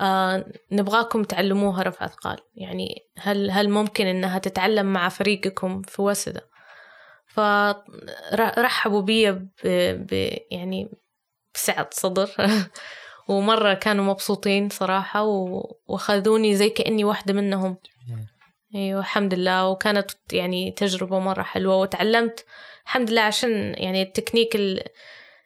آه 0.00 0.44
نبغاكم 0.72 1.22
تعلموها 1.24 1.82
رفع 1.82 2.06
أثقال 2.06 2.38
يعني 2.54 2.94
هل 3.18 3.50
هل 3.50 3.70
ممكن 3.70 4.06
إنها 4.06 4.38
تتعلم 4.38 4.86
مع 4.92 5.08
فريقكم 5.08 5.82
في 5.82 6.02
وسدة؟ 6.02 6.53
فرحبوا 7.34 9.02
بي 9.02 9.32
ب... 9.32 9.42
ب... 9.64 10.38
يعني 10.50 10.88
بسعة 11.54 11.88
صدر. 11.92 12.30
ومرة 13.28 13.74
كانوا 13.74 14.04
مبسوطين 14.04 14.68
صراحة 14.68 15.22
و... 15.22 15.72
وخذوني 15.86 16.56
زي 16.56 16.70
كأني 16.70 17.04
واحدة 17.04 17.34
منهم. 17.34 17.76
أيوه 18.74 19.00
الحمد 19.00 19.34
لله. 19.34 19.68
وكانت 19.68 20.10
يعني 20.32 20.70
تجربة 20.70 21.18
مرة 21.18 21.42
حلوة 21.42 21.76
وتعلمت 21.76 22.44
الحمد 22.84 23.10
لله 23.10 23.20
عشان 23.20 23.74
يعني 23.76 24.02
التكنيك 24.02 24.56
ال... 24.56 24.80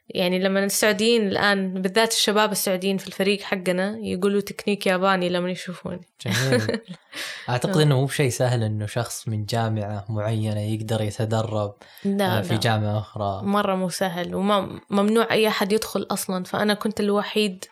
يعني 0.08 0.38
لما 0.38 0.64
السعوديين 0.64 1.28
الآن 1.28 1.82
بالذات 1.82 2.12
الشباب 2.12 2.52
السعوديين 2.52 2.98
في 2.98 3.06
الفريق 3.06 3.40
حقنا 3.40 3.98
يقولوا 3.98 4.40
تكنيك 4.40 4.86
ياباني 4.86 5.28
لما 5.28 5.50
يشوفوني. 5.50 6.00
جميل. 6.26 6.80
أعتقد 7.48 7.80
أنه 7.80 7.96
مو 8.00 8.04
بشيء 8.04 8.30
سهل 8.30 8.62
أنه 8.62 8.86
شخص 8.86 9.28
من 9.28 9.44
جامعة 9.44 10.04
معينة 10.08 10.60
يقدر 10.60 11.00
يتدرب 11.02 11.74
لا 12.04 12.38
آه، 12.38 12.42
في 12.42 12.54
لا. 12.54 12.60
جامعة 12.60 12.98
أخرى. 12.98 13.40
مرة 13.46 13.74
مو 13.74 13.88
سهل 13.88 14.34
وممنوع 14.34 15.26
أي 15.30 15.48
أحد 15.48 15.72
يدخل 15.72 16.06
أصلا. 16.10 16.44
فأنا 16.44 16.74
كنت 16.74 17.00
الوحيد 17.00 17.64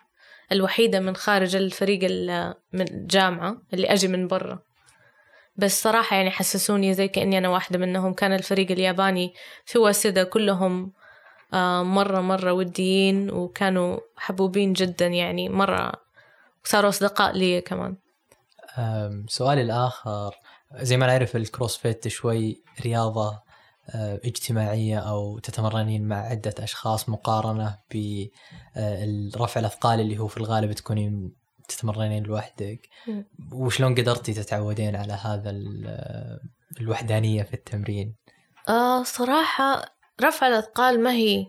الوحيدة 0.52 1.00
من 1.00 1.16
خارج 1.16 1.56
الفريق 1.56 2.00
ال- 2.02 2.54
من 2.72 2.80
الجامعة 2.90 3.56
اللي 3.74 3.86
أجي 3.92 4.08
من 4.08 4.28
برا. 4.28 4.58
بس 5.56 5.82
صراحة 5.82 6.16
يعني 6.16 6.30
حسسوني 6.30 6.94
زي 6.94 7.08
كأني 7.08 7.38
أنا 7.38 7.48
واحدة 7.48 7.78
منهم. 7.78 8.12
كان 8.14 8.32
الفريق 8.32 8.70
الياباني 8.70 9.34
في 9.64 9.78
واسدة 9.78 10.24
كلهم 10.24 10.82
آه، 10.82 11.05
مرة 11.82 12.20
مرة 12.20 12.52
وديين 12.52 13.30
وكانوا 13.30 13.98
حبوبين 14.16 14.72
جدا 14.72 15.06
يعني 15.06 15.48
مرة 15.48 15.92
صاروا 16.64 16.88
أصدقاء 16.88 17.32
لي 17.32 17.60
كمان. 17.60 17.96
سؤالي 19.28 19.62
الآخر 19.62 20.34
زي 20.74 20.96
ما 20.96 21.06
نعرف 21.06 21.36
الكروسفيت 21.36 22.08
شوي 22.08 22.62
رياضة 22.80 23.46
اجتماعية 24.24 24.98
أو 24.98 25.38
تتمرنين 25.38 26.08
مع 26.08 26.16
عدة 26.16 26.54
أشخاص 26.58 27.08
مقارنة 27.08 27.78
برفع 29.34 29.60
الأثقال 29.60 30.00
اللي 30.00 30.18
هو 30.18 30.26
في 30.26 30.36
الغالب 30.36 30.72
تكونين 30.72 31.32
تتمرنين 31.68 32.22
لوحدك. 32.22 32.88
وشلون 33.52 33.94
قدرتي 33.94 34.32
تتعودين 34.32 34.96
على 34.96 35.12
هذا 35.12 35.50
ال- 35.50 36.38
الوحدانية 36.80 37.42
في 37.42 37.54
التمرين؟ 37.54 38.14
آه 38.68 39.02
صراحة 39.02 39.95
رفع 40.22 40.48
الأثقال 40.48 41.02
ما 41.02 41.12
هي 41.12 41.46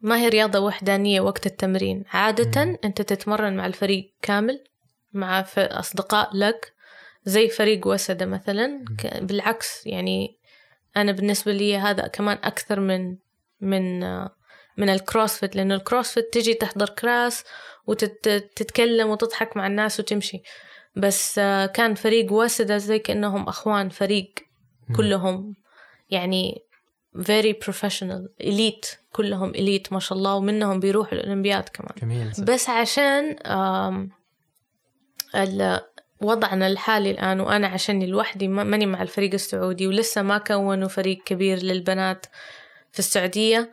ما 0.00 0.16
هي 0.16 0.28
رياضة 0.28 0.58
وحدانية 0.58 1.20
وقت 1.20 1.46
التمرين. 1.46 2.04
عادة. 2.12 2.62
أنت 2.84 3.02
تتمرن 3.02 3.56
مع 3.56 3.66
الفريق 3.66 4.14
كامل 4.22 4.64
مع 5.12 5.44
أصدقاء 5.58 6.30
لك 6.36 6.72
زي 7.24 7.48
فريق 7.48 7.86
وسدة 7.86 8.26
مثلا. 8.26 8.84
بالعكس 9.20 9.86
يعني 9.86 10.38
أنا 10.96 11.12
بالنسبة 11.12 11.52
لي 11.52 11.76
هذا 11.76 12.06
كمان 12.06 12.38
أكثر 12.42 12.80
من 12.80 13.16
من 13.60 14.00
من 14.76 14.88
ال 14.88 14.96
CrossFit 14.96 15.56
لأنه 15.56 15.74
ال 15.74 15.80
CrossFit 15.80 16.32
تجي 16.32 16.54
تحضر 16.54 16.88
class 16.88 17.44
وتتكلم 17.86 19.08
وتضحك 19.08 19.56
مع 19.56 19.66
الناس 19.66 20.00
وتمشي. 20.00 20.42
بس 20.96 21.34
كان 21.74 21.94
فريق 21.94 22.32
وسدة 22.32 22.78
زي 22.78 22.98
كأنهم 22.98 23.48
أخوان 23.48 23.88
فريق. 23.88 24.34
كلهم. 24.96 25.54
يعني 26.10 26.58
very 27.18 27.54
professional. 27.66 28.28
Elite. 28.42 28.96
كلهم 29.12 29.52
elite 29.52 29.92
ما 29.92 29.98
شاء 30.00 30.18
الله 30.18 30.34
ومنهم 30.34 30.80
بيروحوا 30.80 31.12
الأولمبياد 31.18 31.68
كمان. 31.68 31.92
جميل. 32.02 32.30
بس 32.44 32.68
عشان 32.68 33.36
وضعنا 36.20 36.66
الحالي 36.66 37.10
الآن 37.10 37.40
وأنا 37.40 37.66
عشاني 37.66 38.06
لوحدي 38.06 38.48
ما- 38.48 38.64
ماني 38.64 38.86
مع 38.86 39.02
الفريق 39.02 39.32
السعودي 39.34 39.86
ولسه 39.86 40.22
ما 40.22 40.38
كونوا 40.38 40.88
فريق 40.88 41.22
كبير 41.24 41.62
للبنات 41.62 42.26
في 42.92 42.98
السعودية 42.98 43.70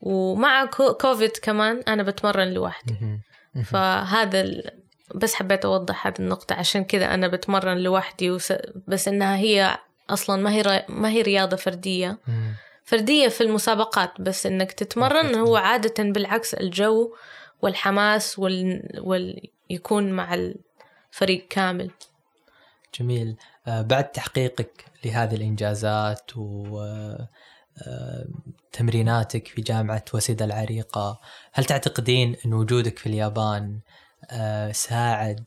ومع 0.00 0.64
كو- 0.64 0.92
كوفيد 0.94 1.30
كمان 1.42 1.82
أنا 1.88 2.02
بتمرن 2.02 2.48
لوحدي. 2.54 2.94
فهذا 3.64 4.40
ال... 4.40 4.70
بس 5.14 5.34
حبيت 5.34 5.64
أوضح 5.64 6.06
هذه 6.06 6.14
النقطة 6.18 6.54
عشان 6.54 6.84
كذا 6.84 7.14
أنا 7.14 7.28
بتمرن 7.28 7.78
لوحدي 7.78 8.30
وس... 8.30 8.52
بس 8.88 9.08
إنها 9.08 9.36
هي 9.36 9.78
أصلا 10.10 10.42
ما 10.42 10.52
هي 10.52 10.62
ر... 10.62 10.82
ما 10.88 11.08
هي 11.10 11.22
رياضة 11.22 11.56
فردية. 11.56 12.18
مم. 12.28 12.54
فردية 12.84 13.28
في 13.28 13.40
المسابقات 13.40 14.20
بس 14.20 14.46
إنك 14.46 14.72
تتمرن. 14.72 15.34
هو 15.34 15.56
عادة 15.56 16.04
بالعكس 16.04 16.54
الجو 16.54 17.14
والحماس 17.62 18.38
وال... 18.38 18.88
وال... 18.98 19.48
يكون 19.70 20.12
مع 20.12 20.34
الفريق 20.34 21.46
كامل 21.50 21.90
جميل 23.00 23.36
آه، 23.66 23.82
بعد 23.82 24.12
تحقيقك 24.12 24.84
لهذه 25.04 25.34
الإنجازات 25.34 26.30
و 26.36 26.78
آه، 27.86 28.26
في 29.46 29.62
جامعة 29.62 30.04
وسيدة 30.14 30.44
العريقة 30.44 31.20
هل 31.52 31.64
تعتقدين 31.64 32.36
أن 32.46 32.54
وجودك 32.54 32.98
في 32.98 33.06
اليابان 33.06 33.80
آه، 34.30 34.72
ساعد 34.72 35.44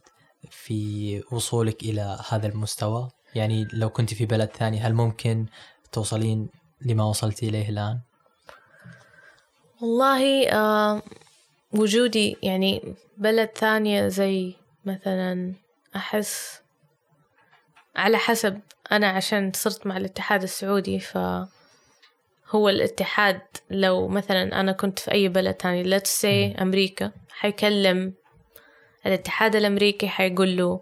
في 0.50 1.24
وصولك 1.32 1.84
إلى 1.84 2.20
هذا 2.30 2.48
المستوى؟ 2.48 3.10
يعني 3.36 3.68
لو 3.74 3.90
كنت 3.90 4.14
في 4.14 4.26
بلد 4.26 4.50
ثاني 4.50 4.80
هل 4.80 4.94
ممكن 4.94 5.46
توصلين 5.92 6.50
لما 6.82 7.04
وصلت 7.04 7.44
إليه 7.44 7.70
الآن؟ 7.70 8.00
والله 9.82 10.50
آه 10.50 11.02
وجودي 11.74 12.38
يعني 12.44 12.96
بلد 13.18 13.50
ثانية 13.56 14.08
زي 14.08 14.54
مثلا 14.86 15.54
أحس 15.96 16.62
على 17.96 18.18
حسب 18.18 18.60
أنا 18.92 19.08
عشان 19.08 19.52
صرت 19.56 19.88
مع 19.88 19.98
الاتحاد 19.98 20.44
السعودي 20.44 21.00
فهو 21.00 21.50
الاتحاد 22.70 23.42
لو 23.70 24.08
مثلا 24.08 24.60
أنا 24.60 24.72
كنت 24.72 25.00
في 25.00 25.12
أي 25.12 25.28
بلد 25.28 25.54
تاني 25.54 26.00
let's 26.00 26.22
say 26.22 26.62
أمريكا 26.62 27.12
حيكلم 27.30 28.14
الاتحاد 29.06 29.56
الأمريكي 29.56 30.08
حيقول 30.08 30.58
له 30.58 30.82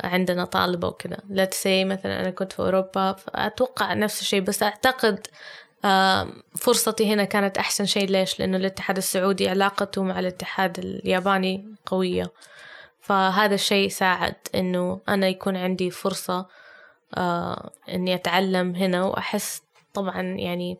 عندنا 0.00 0.44
طالبة 0.44 0.88
وكذا. 0.88 1.18
لا 1.28 1.44
تسي 1.44 1.84
مثلا 1.84 2.20
أنا 2.20 2.30
كنت 2.30 2.52
في 2.52 2.58
أوروبا 2.58 3.12
فأتوقع 3.12 3.94
نفس 3.94 4.20
الشيء 4.20 4.40
بس 4.40 4.62
أعتقد 4.62 5.26
فرصتي 6.56 7.14
هنا 7.14 7.24
كانت 7.24 7.58
أحسن 7.58 7.86
شيء. 7.86 8.08
ليش؟ 8.08 8.40
لأنه 8.40 8.56
الاتحاد 8.56 8.96
السعودي 8.96 9.48
علاقته 9.48 10.02
مع 10.02 10.18
الاتحاد 10.18 10.78
الياباني 10.78 11.74
قوية. 11.86 12.32
فهذا 13.00 13.54
الشيء 13.54 13.88
ساعد 13.88 14.34
إنه 14.54 15.00
أنا 15.08 15.28
يكون 15.28 15.56
عندي 15.56 15.90
فرصة 15.90 16.46
إني 17.88 18.14
أتعلم 18.14 18.74
هنا. 18.74 19.04
وأحس 19.04 19.62
طبعا 19.94 20.22
يعني 20.22 20.78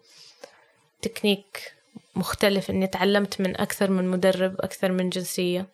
تكنيك 1.02 1.74
مختلف 2.14 2.70
إني 2.70 2.86
تعلمت 2.86 3.40
من 3.40 3.60
أكثر 3.60 3.90
من 3.90 4.08
مدرب 4.08 4.60
أكثر 4.60 4.92
من 4.92 5.08
جنسية. 5.08 5.66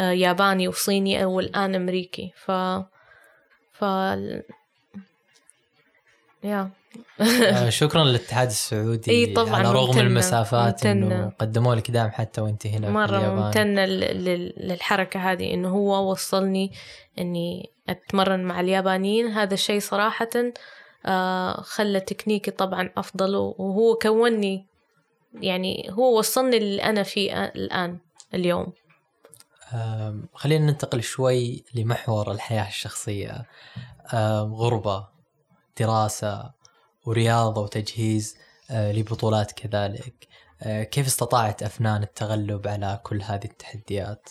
ياباني 0.00 0.68
وصيني 0.68 1.24
والآن 1.24 1.74
أمريكي. 1.74 2.32
ف 2.36 2.50
ف 3.72 3.82
يا 6.44 6.70
آه، 7.20 7.68
شكرا 7.80 8.04
للاتحاد 8.04 8.48
السعودي. 8.48 9.10
إي 9.10 9.26
طبعا 9.26 9.56
على 9.56 9.72
رغم 9.72 9.86
ممتنة 9.86 10.02
المسافات 10.02 10.86
ممتنة. 10.86 11.06
انه 11.06 11.32
قدموا 11.38 11.74
لك 11.74 11.90
دعم 11.90 12.10
حتى 12.10 12.40
وأنت 12.40 12.66
هنا 12.66 13.06
في 13.06 13.14
اليابان. 13.14 13.36
ممتنة 13.36 13.84
للحركة 13.84 15.32
هذه 15.32 15.54
إنه 15.54 15.68
هو 15.68 16.10
وصلني 16.10 16.72
إني 17.18 17.70
أتمرن 17.88 18.44
مع 18.44 18.60
اليابانيين. 18.60 19.26
هذا 19.26 19.54
الشيء 19.54 19.80
صراحة 19.80 20.30
آه، 21.06 21.60
خلى 21.60 22.00
تكنيكي 22.00 22.50
طبعا 22.50 22.90
أفضل 22.96 23.36
وهو 23.36 23.94
كوني 23.94 24.66
يعني 25.34 25.90
هو 25.90 26.18
وصلني 26.18 26.56
اللي 26.56 26.82
أنا 26.82 27.02
فيه 27.02 27.44
الآن 27.44 27.98
اليوم. 28.34 28.72
خلينا 30.34 30.66
ننتقل 30.66 31.02
شوي 31.02 31.64
لمحور 31.74 32.32
الحياة 32.32 32.68
الشخصية. 32.68 33.46
غربة 34.42 35.08
دراسة 35.80 36.52
ورياضة 37.06 37.62
وتجهيز 37.62 38.36
آه، 38.70 38.92
لبطولات 38.92 39.52
كذلك. 39.52 40.28
آه، 40.62 40.82
كيف 40.82 41.06
استطاعت 41.06 41.62
أفنان 41.62 42.02
التغلب 42.02 42.68
على 42.68 43.00
كل 43.02 43.22
هذه 43.22 43.44
التحديات؟ 43.44 44.28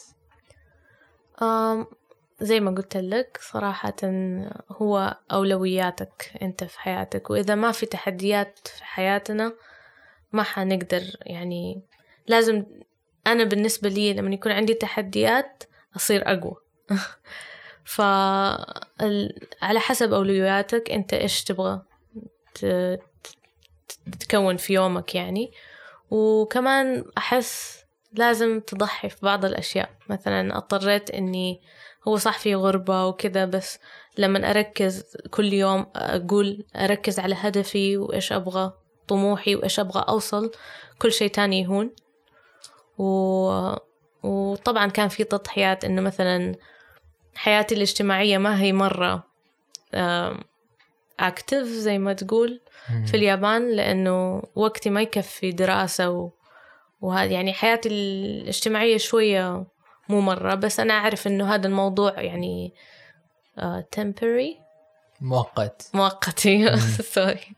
زي 2.41 2.60
ما 2.60 2.72
قلت 2.72 2.98
لك 2.98 3.39
صراحة 3.41 3.96
هو 4.72 5.17
أولوياتك 5.31 6.31
أنت 6.41 6.63
في 6.63 6.79
حياتك. 6.79 7.29
وإذا 7.29 7.55
ما 7.55 7.72
في 7.72 7.86
تحديات 7.86 8.67
في 8.67 8.84
حياتنا 8.84 9.53
ما 10.31 10.43
حنقدر 10.43 11.03
يعني 11.22 11.81
لازم 12.27 12.65
أنا 13.27 13.43
بالنسبة 13.43 13.89
لي 13.89 14.13
لما 14.13 14.33
يكون 14.33 14.51
عندي 14.51 14.73
تحديات 14.73 15.63
أصير 15.95 16.31
أقوى. 16.31 16.55
ف 17.83 18.01
على 19.61 19.79
حسب 19.79 20.13
أولوياتك 20.13 20.91
أنت 20.91 21.13
إيش 21.13 21.43
تبغى 21.43 21.81
تتكون 24.11 24.57
في 24.57 24.73
يومك 24.73 25.15
يعني. 25.15 25.51
وكمان 26.11 27.05
أحس 27.17 27.79
لازم 28.13 28.59
تضحي 28.59 29.09
في 29.09 29.17
بعض 29.21 29.45
الأشياء. 29.45 29.89
مثلا 30.09 30.57
اضطريت 30.57 31.11
إني 31.11 31.61
هو 32.07 32.17
صح 32.17 32.39
في 32.39 32.55
غربة 32.55 33.05
وكذا 33.05 33.45
بس 33.45 33.79
لما 34.17 34.49
أركز 34.49 35.17
كل 35.31 35.53
يوم 35.53 35.85
أقول 35.95 36.65
أركز 36.75 37.19
على 37.19 37.35
هدفي 37.38 37.97
وإيش 37.97 38.31
أبغى 38.31 38.73
طموحي 39.07 39.55
وإيش 39.55 39.79
أبغى 39.79 40.05
أوصل 40.09 40.51
كل 40.99 41.11
شيء 41.11 41.29
تاني 41.29 41.61
يهون. 41.61 41.91
و... 42.99 43.73
وطبعا 44.23 44.87
كان 44.87 45.07
في 45.07 45.23
تضحيات 45.23 45.85
إنه 45.85 46.01
مثلا 46.01 46.55
حياتي 47.35 47.75
الاجتماعية 47.75 48.37
ما 48.37 48.61
هي 48.61 48.73
مرة 48.73 49.23
اكتف 51.19 51.63
زي 51.67 51.97
ما 51.97 52.13
تقول 52.13 52.61
في 53.05 53.17
اليابان 53.17 53.71
لأنه 53.71 54.43
وقتي 54.55 54.89
ما 54.89 55.01
يكفي 55.01 55.51
دراسة 55.51 56.09
و... 56.09 56.31
وهذا 57.01 57.31
يعني 57.31 57.53
حياتي 57.53 57.89
الاجتماعية 57.89 58.97
شوية 58.97 59.65
مو 60.09 60.21
مرة 60.21 60.55
بس 60.55 60.79
أنا 60.79 60.93
أعرف 60.93 61.27
إنه 61.27 61.55
هذا 61.55 61.67
الموضوع 61.67 62.21
يعني 62.21 62.73
uh, 63.59 63.81
temporary. 63.99 64.68
مؤقت. 65.21 65.89
مؤقت 65.93 66.39
سوري. 67.13 67.55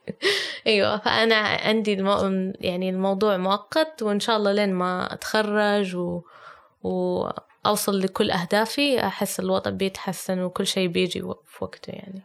أيوه 0.67 0.97
فأنا 0.97 1.35
عندي 1.35 1.93
المو... 1.93 2.53
يعني 2.59 2.89
الموضوع 2.89 3.37
مؤقت 3.37 4.03
وإن 4.03 4.19
شاء 4.19 4.37
الله 4.37 4.51
لين 4.51 4.73
ما 4.73 5.13
أتخرج 5.13 5.95
و... 5.95 6.21
وأوصل 6.83 7.99
لكل 7.99 8.31
أهدافي 8.31 9.05
أحس 9.07 9.39
الوضع 9.39 9.71
بيتحسن 9.71 10.39
وكل 10.39 10.67
شيء 10.67 10.87
بيجي 10.87 11.21
في 11.21 11.63
وقته 11.63 11.91
يعني. 11.91 12.23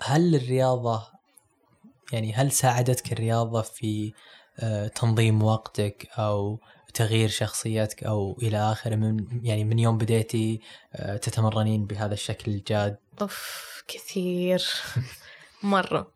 هل 0.00 0.34
الرياضة 0.34 1.02
يعني 2.12 2.32
هل 2.32 2.52
ساعدتك 2.52 3.12
الرياضة 3.12 3.62
في 3.62 4.12
تنظيم 4.94 5.42
وقتك 5.42 6.08
أو 6.18 6.58
تغيير 6.94 7.28
شخصيتك 7.28 8.04
أو 8.04 8.38
إلى 8.42 8.72
آخره؟ 8.72 8.96
من 8.96 9.26
يعني 9.42 9.64
من 9.64 9.78
يوم 9.78 9.98
بديتي 9.98 10.60
تتمرنين 11.22 11.86
بهذا 11.86 12.14
الشكل 12.14 12.52
الجاد؟ 12.52 12.96
اوف 13.20 13.82
كثير. 13.88 14.64
مرة. 15.62 16.12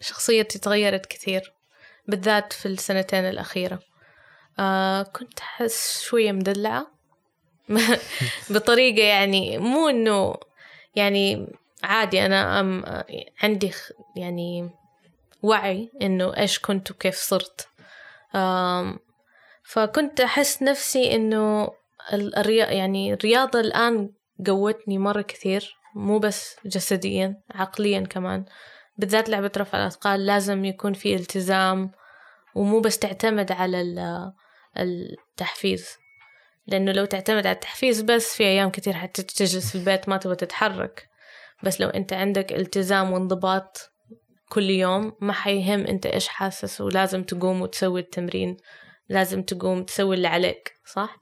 شخصيتي 0.00 0.58
تغيرت 0.58 1.06
كثير 1.06 1.52
بالذات 2.08 2.52
في 2.52 2.66
السنتين 2.66 3.24
الأخيرة. 3.24 3.78
آه 4.58 5.02
كنت 5.02 5.40
أحس 5.40 6.00
شوية 6.02 6.32
مدلعة. 6.32 6.86
بطريقة 8.50 9.02
يعني 9.02 9.58
مو 9.58 9.88
إنه 9.88 10.34
يعني 10.96 11.46
عادي 11.82 12.26
أنا 12.26 12.60
أم 12.60 12.84
عندي 13.42 13.72
يعني 14.16 14.70
وعي 15.42 15.90
إنه 16.02 16.36
إيش 16.36 16.58
كنت 16.58 16.90
وكيف 16.90 17.16
صرت. 17.16 17.68
فكنت 19.64 20.20
أحس 20.20 20.62
نفسي 20.62 21.14
إنه 21.14 21.70
الرياضة 22.12 22.72
يعني 22.72 23.12
الرياضة 23.12 23.60
الآن 23.60 24.10
قوتني 24.46 24.98
مرة 24.98 25.22
كثير. 25.22 25.77
مو 25.94 26.18
بس 26.18 26.56
جسديا 26.66 27.40
عقليا 27.50 28.00
كمان. 28.00 28.44
بالذات 28.96 29.28
لعبة 29.28 29.52
رفع 29.56 29.78
الأثقال 29.78 30.26
لازم 30.26 30.64
يكون 30.64 30.92
في 30.92 31.14
التزام 31.14 31.90
ومو 32.54 32.80
بس 32.80 32.98
تعتمد 32.98 33.52
على 33.52 34.32
التحفيز. 34.76 35.88
لأنه 36.66 36.92
لو 36.92 37.04
تعتمد 37.04 37.46
على 37.46 37.54
التحفيز 37.54 38.00
بس 38.00 38.36
في 38.36 38.44
أيام 38.44 38.70
كثير 38.70 38.94
حتجلس 38.94 39.70
في 39.70 39.74
البيت 39.74 40.08
ما 40.08 40.16
تبغى 40.16 40.36
تتحرك. 40.36 41.08
بس 41.62 41.80
لو 41.80 41.88
أنت 41.88 42.12
عندك 42.12 42.52
التزام 42.52 43.12
وانضباط 43.12 43.92
كل 44.48 44.70
يوم 44.70 45.12
ما 45.20 45.32
حيهم 45.32 45.86
إنت 45.86 46.06
إيش 46.06 46.28
حاسس 46.28 46.80
ولازم 46.80 47.22
تقوم 47.22 47.62
وتسوي 47.62 48.00
التمرين. 48.00 48.56
لازم 49.08 49.42
تقوم 49.42 49.84
تسوي 49.84 50.16
اللي 50.16 50.28
عليك 50.28 50.72
صح؟ 50.86 51.16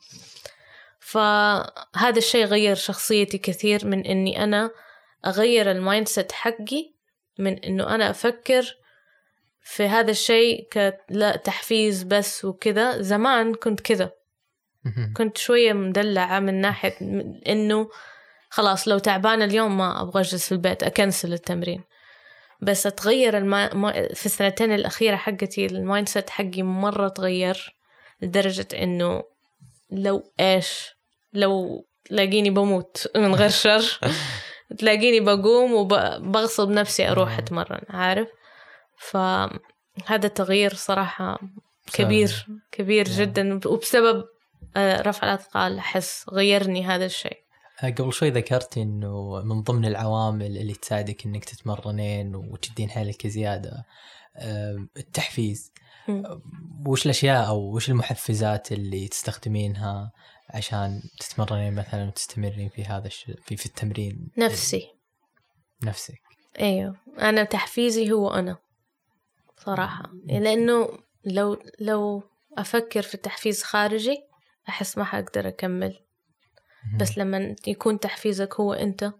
فهذا 1.06 2.18
الشيء 2.18 2.44
غير 2.44 2.74
شخصيتي 2.74 3.38
كثير 3.38 3.86
من 3.86 4.06
إني 4.06 4.44
أنا 4.44 4.70
أغير 5.26 5.70
ال 5.70 6.08
mindset 6.08 6.32
حقي 6.32 6.94
من 7.38 7.58
إنه 7.58 7.94
أنا 7.94 8.10
أفكر 8.10 8.76
في 9.62 9.84
هذا 9.84 10.10
الشيء 10.10 10.68
كلا 10.72 11.36
تحفيز 11.36 12.02
بس 12.02 12.44
وكذا. 12.44 13.02
زمان 13.02 13.54
كنت 13.54 13.80
كذا. 13.80 14.12
كنت 15.16 15.38
شوية 15.38 15.72
مدلعة 15.72 16.40
من 16.40 16.60
ناحية 16.60 16.96
إنه 17.48 17.88
خلاص 18.50 18.88
لو 18.88 18.98
تعبانة 18.98 19.44
اليوم 19.44 19.78
ما 19.78 20.02
أبغى 20.02 20.20
أجلس 20.20 20.46
في 20.46 20.52
البيت 20.52 20.82
أكنسل 20.82 21.32
التمرين. 21.32 21.84
بس 22.60 22.86
أتغير 22.86 23.38
الما... 23.38 23.92
في 24.14 24.26
السنتين 24.26 24.72
الأخيرة 24.72 25.16
حقتي 25.16 25.66
ال 25.66 26.08
mindset 26.08 26.30
حقي 26.30 26.62
مرة 26.62 27.08
تغير 27.08 27.76
لدرجة 28.22 28.68
إنه 28.74 29.22
لو 29.90 30.32
إيش 30.40 30.95
لو 31.36 31.86
تلاقيني 32.04 32.50
بموت 32.50 33.08
من 33.16 33.34
غير 33.34 33.48
شر. 33.48 34.00
تلاقيني 34.78 35.20
بقوم 35.20 35.72
وبغصب 35.72 36.70
نفسي 36.70 37.10
أروح 37.10 37.38
أتمرن 37.38 37.80
عارف؟ 37.88 38.28
فهذا 38.98 40.26
التغيير 40.26 40.74
صراحة 40.74 41.38
كبير 41.92 42.46
كبير 42.72 43.08
جدا. 43.08 43.60
وبسبب 43.66 44.24
آه، 44.76 45.02
رفع 45.02 45.26
الأثقال 45.26 45.78
أحس 45.78 46.24
غيرني 46.32 46.84
هذا 46.84 47.06
الشيء. 47.06 47.38
آه، 47.82 47.90
قبل 47.90 48.12
شوي 48.12 48.30
ذكرت 48.30 48.78
إنه 48.78 49.42
من 49.44 49.62
ضمن 49.62 49.84
العوامل 49.84 50.56
اللي 50.56 50.74
تساعدك 50.74 51.26
إنك 51.26 51.44
تتمرنين 51.44 52.34
وتدين 52.34 52.90
حيلك 52.90 53.26
زيادة 53.26 53.84
آه، 54.36 54.86
التحفيز. 54.96 55.72
وش 56.86 57.04
الأشياء 57.04 57.48
أو 57.48 57.74
وش 57.74 57.90
المحفزات 57.90 58.72
اللي 58.72 59.08
تستخدمينها؟ 59.08 60.12
عشان 60.50 61.02
تتمرنين 61.20 61.74
مثلا 61.74 62.04
وتستمرين 62.04 62.68
في 62.68 62.84
هذا 62.84 63.06
الشيء 63.06 63.40
في, 63.40 63.56
في 63.56 63.66
التمرين. 63.66 64.30
نفسي. 64.38 64.88
نفسك. 65.82 66.20
أيوه. 66.60 66.96
أنا 67.18 67.44
تحفيزي 67.44 68.12
هو 68.12 68.30
أنا 68.30 68.56
صراحة. 69.56 70.10
لأنه 70.24 70.98
لو 71.24 71.62
لو 71.80 72.22
أفكر 72.58 73.02
في 73.02 73.16
تحفيز 73.16 73.62
خارجي 73.62 74.18
أحس 74.68 74.98
ما 74.98 75.04
حقدر 75.04 75.48
أكمل. 75.48 75.98
بس 77.00 77.18
لما 77.18 77.56
يكون 77.66 78.00
تحفيزك 78.00 78.60
هو 78.60 78.72
أنت 78.72 79.12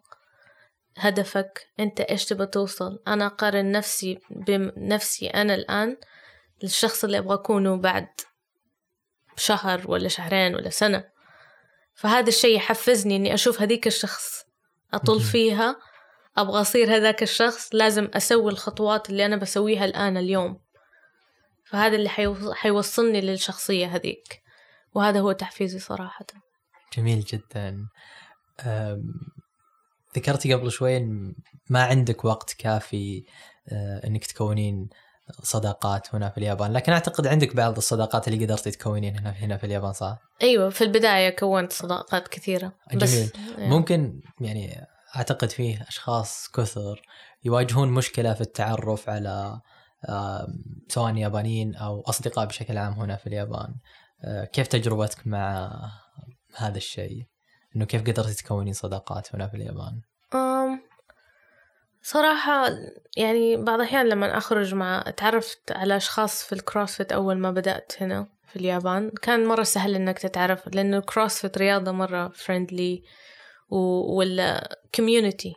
هدفك 0.97 1.67
أنت 1.81 2.01
إيش 2.01 2.25
تبى 2.25 2.47
توصل. 2.47 3.03
أنا 3.09 3.27
أقارن 3.27 3.73
نفسي 3.73 4.19
بنفسي 4.31 5.27
أنا 5.27 5.55
الآن 5.55 5.97
للشخص 6.63 7.05
اللي 7.05 7.19
أبغى 7.19 7.35
أكونه 7.35 7.77
بعد 7.77 8.09
شهر 9.37 9.91
ولا 9.91 10.09
شهرين 10.09 10.55
ولا 10.55 10.71
سنة. 10.71 11.16
فهذا 11.97 12.29
الشيء 12.29 12.57
يحفزني 12.57 13.17
إني 13.17 13.35
أشوف 13.35 13.63
هذيك 13.63 13.87
الشخص 13.87 14.45
أطل 14.95 15.21
فيها 15.21 15.77
أبغى 16.37 16.61
أصير 16.61 16.97
هذاك 16.97 17.23
الشخص 17.23 17.75
لازم 17.75 18.09
أسوي 18.15 18.53
الخطوات 18.53 19.11
اللي 19.11 19.27
أنا 19.27 19.37
بسويها 19.37 19.85
الآن 19.85 20.17
اليوم. 20.17 20.61
فهذا 21.65 21.97
اللي 21.97 22.09
حيوصلني 22.55 23.21
للشخصية 23.21 23.87
هذيك. 23.87 24.43
وهذا 24.95 25.21
هو 25.21 25.33
تحفيزي 25.33 25.79
صراحة. 25.79 26.27
جميل 26.97 27.21
جدا. 27.21 27.89
ذكرتي 30.17 30.55
قبل 30.55 30.71
شوي 30.71 31.01
ما 31.71 31.83
عندك 31.83 32.25
وقت 32.25 32.53
كافي 32.59 33.25
آه، 33.69 34.07
إنك 34.07 34.27
تكونين 34.27 34.89
صداقات 35.43 36.15
هنا 36.15 36.29
في 36.29 36.39
اليابان. 36.39 36.73
لكن 36.73 36.93
أعتقد 36.93 37.27
عندك 37.27 37.57
بعض 37.57 37.77
الصداقات 37.77 38.29
اللي 38.29 38.45
قدرتي 38.45 38.71
تكونين 38.71 39.19
هنا 39.19 39.31
هنا 39.31 39.57
في 39.57 39.67
اليابان 39.67 39.93
صح؟ 39.93 40.19
أيوه 40.43 40.71
في 40.71 40.85
البداية 40.85 41.31
كونت 41.31 41.73
صداقات 41.73 42.29
كثيرة 42.29 42.73
جميل. 42.93 43.03
بس 43.03 43.33
يعني. 43.59 43.69
ممكن 43.71 44.21
يعني 44.41 44.87
أعتقد 45.17 45.51
فيه 45.51 45.83
أشخاص 45.89 46.49
كثر 46.55 47.03
يواجهون 47.45 47.89
مشكلة 47.89 48.35
في 48.35 48.41
التعرف 48.41 49.09
على 49.09 49.61
سواء 50.89 51.17
يابانيين 51.17 51.75
أو 51.75 52.01
أصدقاء 52.01 52.47
بشكل 52.47 52.79
عام 52.79 52.93
هنا 52.93 53.17
في 53.17 53.27
اليابان. 53.27 53.75
آه، 54.25 54.45
كيف 54.45 54.67
تجربتك 54.67 55.27
مع 55.27 55.73
هذا 56.57 56.77
الشيء؟ 56.77 57.27
إنه 57.77 57.85
كيف 57.85 58.03
قدرتي 58.03 58.35
تكونين 58.35 58.73
صداقات 58.73 59.35
هنا 59.35 59.49
في 59.49 59.57
اليابان؟ 59.57 60.01
صراحة 62.07 62.69
يعني 63.17 63.57
بعض 63.57 63.81
الأحيان 63.81 64.09
لما 64.09 64.39
أخرج 64.39 64.75
مع 64.75 65.05
تعرفت 65.17 65.73
على 65.73 65.97
أشخاص 65.97 66.45
في 66.45 66.53
ال 66.53 66.60
CrossFit 66.60 67.13
أول 67.13 67.39
ما 67.39 67.51
بدأت 67.51 67.93
هنا 68.01 68.27
في 68.49 68.57
اليابان. 68.57 69.11
كان 69.23 69.47
مرة 69.47 69.63
سهل 69.63 69.95
إنك 69.95 70.19
تتعرف 70.19 70.75
لأنه 70.75 70.97
ال 70.97 71.04
CrossFit 71.04 71.59
رياضة 71.59 71.93
مرة 71.93 72.29
friendly 72.29 73.03
ولا 74.09 74.79
community 74.95 75.57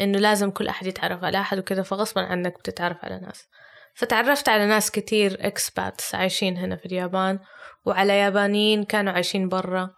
إنه 0.00 0.18
لازم 0.18 0.50
كل 0.50 0.68
أحد 0.68 0.86
يتعرف 0.86 1.24
على 1.24 1.40
أحد 1.40 1.58
وكذا 1.58 1.82
فغصبا 1.82 2.20
عنك 2.20 2.58
بتتعرف 2.58 3.04
على 3.04 3.20
ناس. 3.20 3.48
فتعرفت 3.94 4.48
على 4.48 4.66
ناس 4.66 4.90
كتير 4.90 5.38
expats 5.40 6.14
عايشين 6.14 6.56
هنا 6.56 6.76
في 6.76 6.86
اليابان 6.86 7.38
وعلى 7.84 8.18
يابانيين 8.18 8.84
كانوا 8.84 9.12
عايشين 9.12 9.48
برا. 9.48 9.90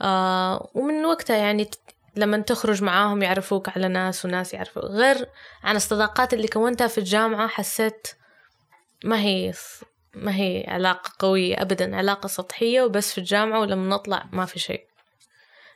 آه 0.00 0.70
ومن 0.74 1.04
وقتها 1.04 1.36
يعني 1.36 1.70
لما 2.16 2.38
تخرج 2.38 2.82
معاهم 2.82 3.22
يعرفوك 3.22 3.68
على 3.68 3.88
ناس 3.88 4.24
وناس 4.24 4.54
يعرفوك. 4.54 4.84
غير 4.84 5.28
عن 5.62 5.76
الصداقات 5.76 6.34
اللي 6.34 6.48
كونتها 6.48 6.86
في 6.86 6.98
الجامعة 6.98 7.48
حسيت 7.48 8.08
ما 9.04 9.20
هي 9.20 9.52
ما 10.14 10.36
هي 10.36 10.64
علاقة 10.68 11.10
قوية 11.18 11.62
أبدا 11.62 11.96
علاقة 11.96 12.26
سطحية 12.26 12.82
وبس 12.82 13.12
في 13.12 13.18
الجامعة 13.18 13.60
ولما 13.60 13.96
نطلع 13.96 14.24
ما 14.32 14.44
في 14.44 14.58
شيء. 14.58 14.86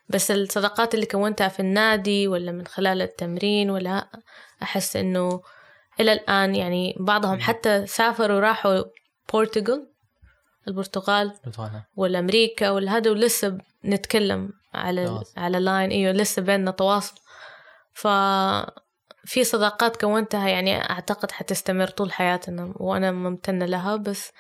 بس 0.08 0.30
الصداقات 0.30 0.94
اللي 0.94 1.06
كونتها 1.06 1.48
في 1.48 1.60
النادي 1.60 2.28
ولا 2.28 2.52
من 2.52 2.66
خلال 2.66 3.02
التمرين 3.02 3.70
ولا 3.70 4.08
أحس 4.62 4.96
إنه 4.96 5.42
إلى 6.00 6.12
الآن 6.12 6.54
يعني 6.54 6.96
بعضهم 7.00 7.40
حتى 7.40 7.86
سافروا 7.86 8.40
راحوا 8.40 8.82
بورتغال 9.32 9.86
البرتغال 10.68 11.32
ولا 11.96 12.18
أمريكا 12.18 12.70
ولا 12.70 12.96
هذا 12.96 13.10
ولسه 13.10 13.58
نتكلم 13.84 14.52
على 14.74 15.06
تواصل. 15.06 15.40
على 15.40 15.58
لاين 15.58 15.90
إيوه 15.90 16.12
لسه 16.12 16.42
بيننا 16.42 16.70
تواصل. 16.70 17.20
ف 17.92 18.08
في 19.24 19.44
صداقات 19.44 19.96
كونتها 19.96 20.48
يعني 20.48 20.90
أعتقد 20.90 21.30
حتستمر 21.32 21.86
طول 21.88 22.12
حياتنا 22.12 22.72
وأنا 22.76 23.12
ممتنة 23.12 23.66
لها. 23.66 23.96
بس 23.96 24.32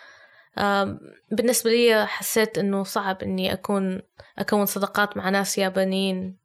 بالنسبة 1.30 1.70
لي 1.70 2.06
حسيت 2.06 2.58
إنه 2.58 2.84
صعب 2.84 3.22
إني 3.22 3.52
أكون 3.52 4.02
أكون 4.38 4.66
صداقات 4.66 5.16
مع 5.16 5.28
ناس 5.28 5.58
يابانيين. 5.58 6.38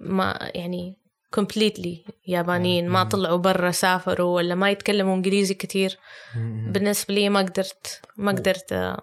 ما 0.00 0.50
يعني 0.54 0.98
completely 1.40 2.12
يابانيين. 2.26 2.88
ما 2.88 3.04
طلعوا 3.04 3.38
برا 3.38 3.70
سافروا 3.70 4.36
ولا 4.36 4.54
ما 4.54 4.70
يتكلموا 4.70 5.14
إنجليزي 5.14 5.54
كتير. 5.54 5.98
بالنسبة 6.66 7.14
لي 7.14 7.28
ما 7.28 7.40
قدرت 7.40 8.00
ما 8.16 8.32
قدرت 8.32 8.96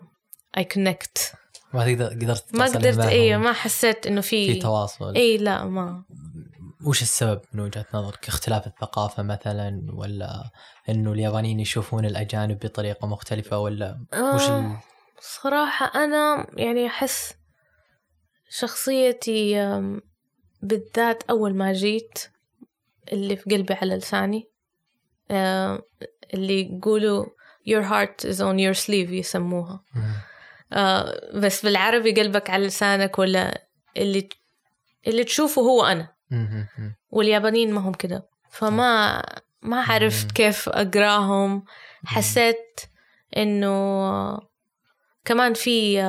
I 0.57 0.61
connect. 0.61 1.40
ما 1.73 1.85
تقدر 1.85 2.05
قدرت 2.05 2.55
ما 2.55 2.65
قدرت 2.65 2.99
أيوه 2.99 3.37
ما 3.39 3.53
حسيت 3.53 4.07
إنه 4.07 4.21
في 4.21 4.53
في 4.53 4.59
تواصل 4.59 5.15
اي 5.15 5.37
لا 5.37 5.65
ما 5.65 6.03
وش 6.85 7.01
السبب 7.01 7.41
من 7.53 7.59
وجهة 7.59 7.85
نظرك؟ 7.93 8.27
اختلاف 8.27 8.67
الثقافة 8.67 9.23
مثلا 9.23 9.85
ولا 9.93 10.51
إنه 10.89 11.11
اليابانيين 11.11 11.59
يشوفون 11.59 12.05
الأجانب 12.05 12.59
بطريقة 12.59 13.07
مختلفة 13.07 13.59
ولا 13.59 14.05
وش. 14.13 14.49
آه، 14.49 14.81
صراحة 15.21 16.03
أنا 16.03 16.47
يعني 16.57 16.87
أحس 16.87 17.33
شخصيتي 18.49 19.55
بالذات 20.61 21.23
أول 21.29 21.55
ما 21.55 21.73
جيت 21.73 22.19
اللي 23.11 23.35
في 23.35 23.49
قلبي 23.49 23.73
على 23.73 23.95
لساني 23.95 24.47
آه، 25.31 25.81
اللي 26.33 26.61
يقولوا 26.61 27.25
your 27.69 27.83
heart 27.83 28.27
is 28.27 28.37
on 28.37 28.57
your 28.57 28.85
sleeve 28.85 29.11
يسموها 29.11 29.83
آه 30.73 31.31
بس 31.33 31.65
بالعربي 31.65 32.11
قلبك 32.11 32.49
على 32.49 32.67
لسانك 32.67 33.19
ولا 33.19 33.67
اللي 33.97 34.29
اللي 35.07 35.23
تشوفه 35.23 35.61
هو 35.61 35.85
أنا. 35.85 36.13
واليابانيين 37.09 37.73
ما 37.73 37.81
هم 37.81 37.93
كده. 37.93 38.27
فما 38.51 39.21
ما 39.61 39.81
عرفت 39.81 40.31
كيف 40.31 40.69
أقراهم. 40.69 41.63
حسيت 42.05 42.79
إنه 43.37 44.39
كمان 45.25 45.53
في 45.53 46.01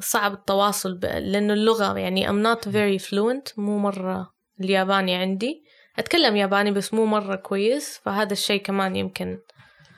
صعب 0.00 0.32
التواصل 0.32 1.00
لأنه 1.02 1.52
اللغة 1.52 1.98
يعني 1.98 2.28
I'm 2.28 2.46
not 2.46 2.60
very 2.68 3.06
fluent. 3.06 3.58
مو 3.58 3.78
مرة 3.78 4.34
الياباني 4.60 5.14
عندي. 5.14 5.64
أتكلم 5.98 6.36
ياباني 6.36 6.70
بس 6.70 6.94
مو 6.94 7.06
مرة 7.06 7.36
كويس. 7.36 8.00
فهذا 8.04 8.32
الشيء 8.32 8.62
كمان 8.62 8.96
يمكن 8.96 9.38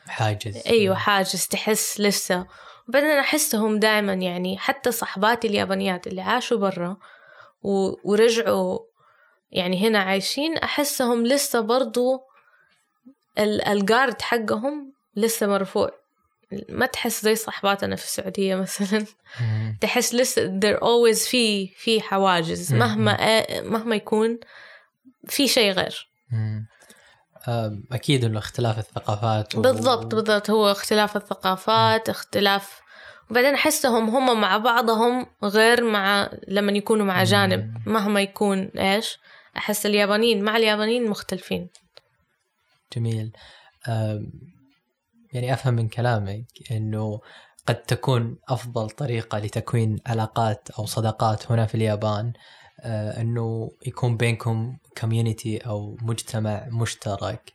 حاجز. 0.09 0.67
أيوة 0.67 0.95
حاجز. 0.95 1.47
تحس 1.47 2.01
لسه 2.01 2.47
وبعدين 2.89 3.11
أحسهم 3.11 3.79
دائما 3.79 4.13
يعني 4.13 4.59
حتى 4.59 4.93
صحباتي 4.93 5.49
اليابانيات 5.49 6.07
اللي 6.07 6.21
عاشوا 6.21 6.59
برا 6.59 6.97
ورجعوا 7.63 8.79
يعني 9.51 9.89
هنا 9.89 9.99
عايشين 9.99 10.57
أحسهم 10.59 11.27
لسه 11.27 11.61
برضو 11.61 12.21
الجارد 13.69 14.23
حقهم 14.23 14.93
لسه 15.17 15.47
مرفوع. 15.47 15.91
ما 16.69 16.87
تحس 16.87 17.23
زي 17.23 17.35
صحباتنا 17.35 17.97
في 17.97 18.05
السعودية 18.05 18.57
مثلا. 18.63 19.07
تحس 19.81 20.15
لسه 20.15 20.61
there 20.61 20.79
always 20.81 21.29
في 21.29 21.67
في 21.69 22.01
حواجز. 22.01 22.75
مهما 22.75 23.43
مهما 23.63 23.97
يكون 23.97 24.39
في 25.29 25.49
شيء 25.49 25.73
غير. 25.73 26.09
أكيد 27.93 28.25
إنه 28.25 28.39
اختلاف 28.39 28.79
الثقافات 28.79 29.55
و... 29.55 29.61
بالضبط 29.61 30.15
بالضبط. 30.15 30.51
هو 30.51 30.71
اختلاف 30.71 31.17
الثقافات 31.17 32.09
اختلاف 32.09 32.81
وبعدين 33.31 33.55
أحسهم 33.55 34.09
هم 34.09 34.41
مع 34.41 34.57
بعضهم 34.57 35.27
غير 35.45 35.85
مع 35.85 36.31
لما 36.49 36.73
يكونوا 36.73 37.07
مع 37.07 37.25
جانب. 37.25 37.77
مهما 37.87 38.21
يكون 38.21 38.59
إيش 38.59 39.19
أحس 39.57 39.87
اليابانيين 39.87 40.45
مع 40.45 40.57
اليابانيين 40.57 41.11
مختلفين. 41.11 41.69
جميل. 42.97 43.33
يعني 45.33 45.53
أفهم 45.53 45.75
من 45.75 45.89
كلامك 45.89 46.45
إنه 46.71 47.21
قد 47.67 47.83
تكون 47.83 48.39
أفضل 48.49 48.91
طريقة 48.91 49.39
لتكوين 49.39 49.99
علاقات 50.07 50.71
أو 50.79 50.87
صداقات 50.87 51.53
هنا 51.53 51.67
في 51.67 51.75
اليابان 51.75 52.33
إنه 52.85 53.71
يكون 53.87 54.17
بينكم 54.17 54.77
كوميونتي 55.01 55.59
أو 55.59 55.97
مجتمع 56.03 56.67
مشترك 56.71 57.53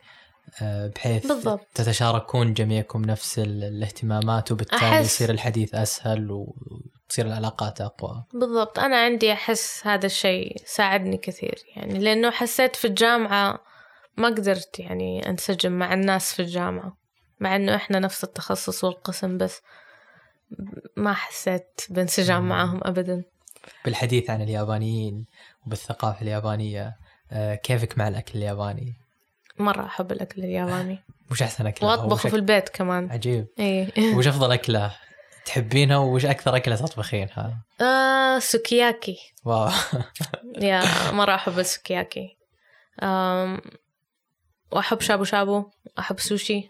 آه، 0.62 0.88
بحيث 0.88 1.28
بالضبط. 1.28 1.68
تتشاركون 1.76 2.54
جميعكم 2.54 3.02
نفس 3.02 3.40
الاهتمامات 3.40 4.52
وبالتالي 4.52 4.82
أحس... 4.82 5.06
يصير 5.06 5.30
الحديث 5.30 5.76
أسهل 5.76 6.32
وتصير 6.32 7.26
العلاقات 7.26 7.82
أقوى. 7.82 8.24
بالضبط. 8.34 8.80
أنا 8.80 8.98
عندي 9.04 9.34
أحس 9.34 9.82
هذا 9.88 10.06
الشيء 10.06 10.56
ساعدني 10.66 11.18
كثير 11.18 11.56
يعني 11.76 12.00
لأنه 12.00 12.32
حسيت 12.32 12.76
في 12.76 12.88
الجامعة 12.88 13.60
ما 14.18 14.28
قدرت 14.28 14.80
يعني 14.80 15.30
أنسجم 15.30 15.72
مع 15.72 15.94
الناس 15.94 16.34
في 16.34 16.42
الجامعة 16.42 16.98
مع 17.40 17.56
إنه 17.56 17.76
إحنا 17.76 18.00
نفس 18.00 18.24
التخصص 18.24 18.84
والقسم 18.84 19.38
بس 19.38 19.62
ما 20.98 21.14
حسيت 21.14 21.82
بانسجام 21.90 22.50
معاهم 22.50 22.80
ابدا. 22.84 23.24
بالحديث 23.86 24.30
عن 24.30 24.42
اليابانيين 24.42 25.26
وبالثقافة 25.66 26.22
اليابانية 26.22 26.96
آه، 27.32 27.56
كيفك 27.56 27.98
مع 27.98 28.08
الأكل 28.08 28.38
الياباني؟ 28.40 28.94
مرة 29.60 29.86
أحب 29.86 30.12
الأكل 30.12 30.44
الياباني. 30.44 31.00
وش 31.32 31.42
أحسن 31.42 31.68
أكلة؟ 31.68 31.90
وأطبخه 31.90 32.30
في 32.30 32.36
البيت 32.36 32.70
كمان. 32.70 33.12
عجيب. 33.12 33.48
إيه. 33.60 33.92
وش 34.18 34.28
أفضل 34.28 34.52
أكلة 34.52 34.96
تحبينها 35.46 35.98
وش 35.98 36.26
أكثر 36.26 36.56
أكلة 36.56 36.76
تطبخينها؟ 36.76 37.64
آه 37.82 38.40
سوكياكي. 38.40 39.18
واو. 39.46 39.70
يا 40.62 41.12
مرة 41.12 41.36
أحب 41.36 41.60
السوكياكي. 41.60 42.38
آم، 43.04 43.62
وأحب 44.72 45.02
شابو 45.02 45.24
شابو 45.24 45.70
أحب 46.00 46.20
سوشي. 46.20 46.70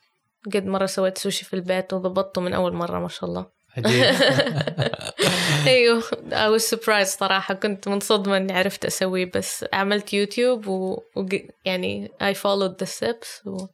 قد 0.53 0.65
مرة 0.65 0.85
سويت 0.85 1.17
سوشي 1.17 1.45
في 1.45 1.53
البيت 1.53 1.93
وضبطته 1.93 2.41
من 2.41 2.53
أول 2.53 2.73
مرة 2.73 2.99
ما 2.99 3.07
شاء 3.07 3.29
الله. 3.29 3.45
أيوه 5.67 6.01
I 6.31 6.59
was 6.59 6.63
surprised 6.75 7.03
صراحة 7.19 7.53
كنت 7.53 7.87
منصدمة 7.87 8.37
إني 8.37 8.53
عرفت 8.53 8.85
أسويه 8.85 9.31
بس 9.35 9.65
عملت 9.73 10.13
يوتيوب 10.13 10.67
و... 10.67 10.91
و... 11.15 11.25
يعني 11.65 12.11
I 12.23 12.35
followed 12.35 12.85
the 12.85 12.89
steps 12.89 13.47
و... 13.47 13.67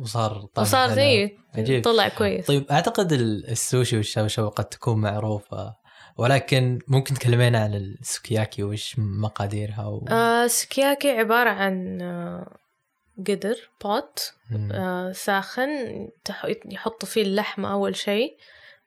وصار 0.00 0.46
طعم 0.54 0.62
وصار. 0.64 0.94
زي 0.94 1.36
عجيب. 1.54 1.84
طلع 1.84 2.08
كويس 2.08 2.46
طيب 2.46 2.64
أعتقد 2.70 3.12
ال- 3.12 3.50
السوشي 3.50 3.96
والشابو 3.96 4.27
شابو 4.27 4.48
قد 4.48 4.64
تكون 4.64 5.00
معروفة 5.00 5.74
ولكن 6.16 6.78
ممكن 6.88 7.14
تكلمينا 7.14 7.58
عن 7.58 7.74
السوكياكي 7.74 8.62
وش 8.62 8.94
مقاديرها 8.98 9.86
و... 9.86 10.04
آه 10.08 10.46
سكياكي 10.46 11.10
عبارة 11.10 11.50
عن 11.50 12.02
آه 12.02 12.56
قدر 13.28 13.56
pot. 13.84 14.32
آه 14.72 15.12
ساخن 15.12 15.68
يحطوا 16.64 17.08
فيه 17.08 17.22
اللحمة 17.22 17.72
أول 17.72 17.96
شيء 17.96 18.36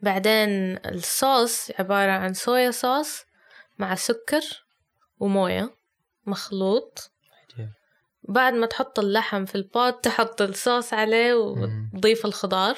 بعدين 0.01 0.77
الصوص 0.85 1.71
عبارة 1.79 2.11
عن 2.11 2.33
soya 2.33 2.71
sauce 2.71 3.25
مع 3.79 3.95
سكر 3.95 4.65
وموية 5.19 5.75
مخلوط. 6.25 7.11
بعد 8.23 8.53
ما 8.53 8.65
تحط 8.65 8.99
اللحم 8.99 9.45
في 9.45 9.55
البوت 9.55 10.03
تحط 10.03 10.41
الصوص 10.41 10.93
عليه. 10.93 11.33
وتضيف 11.33 12.25
الخضار. 12.25 12.77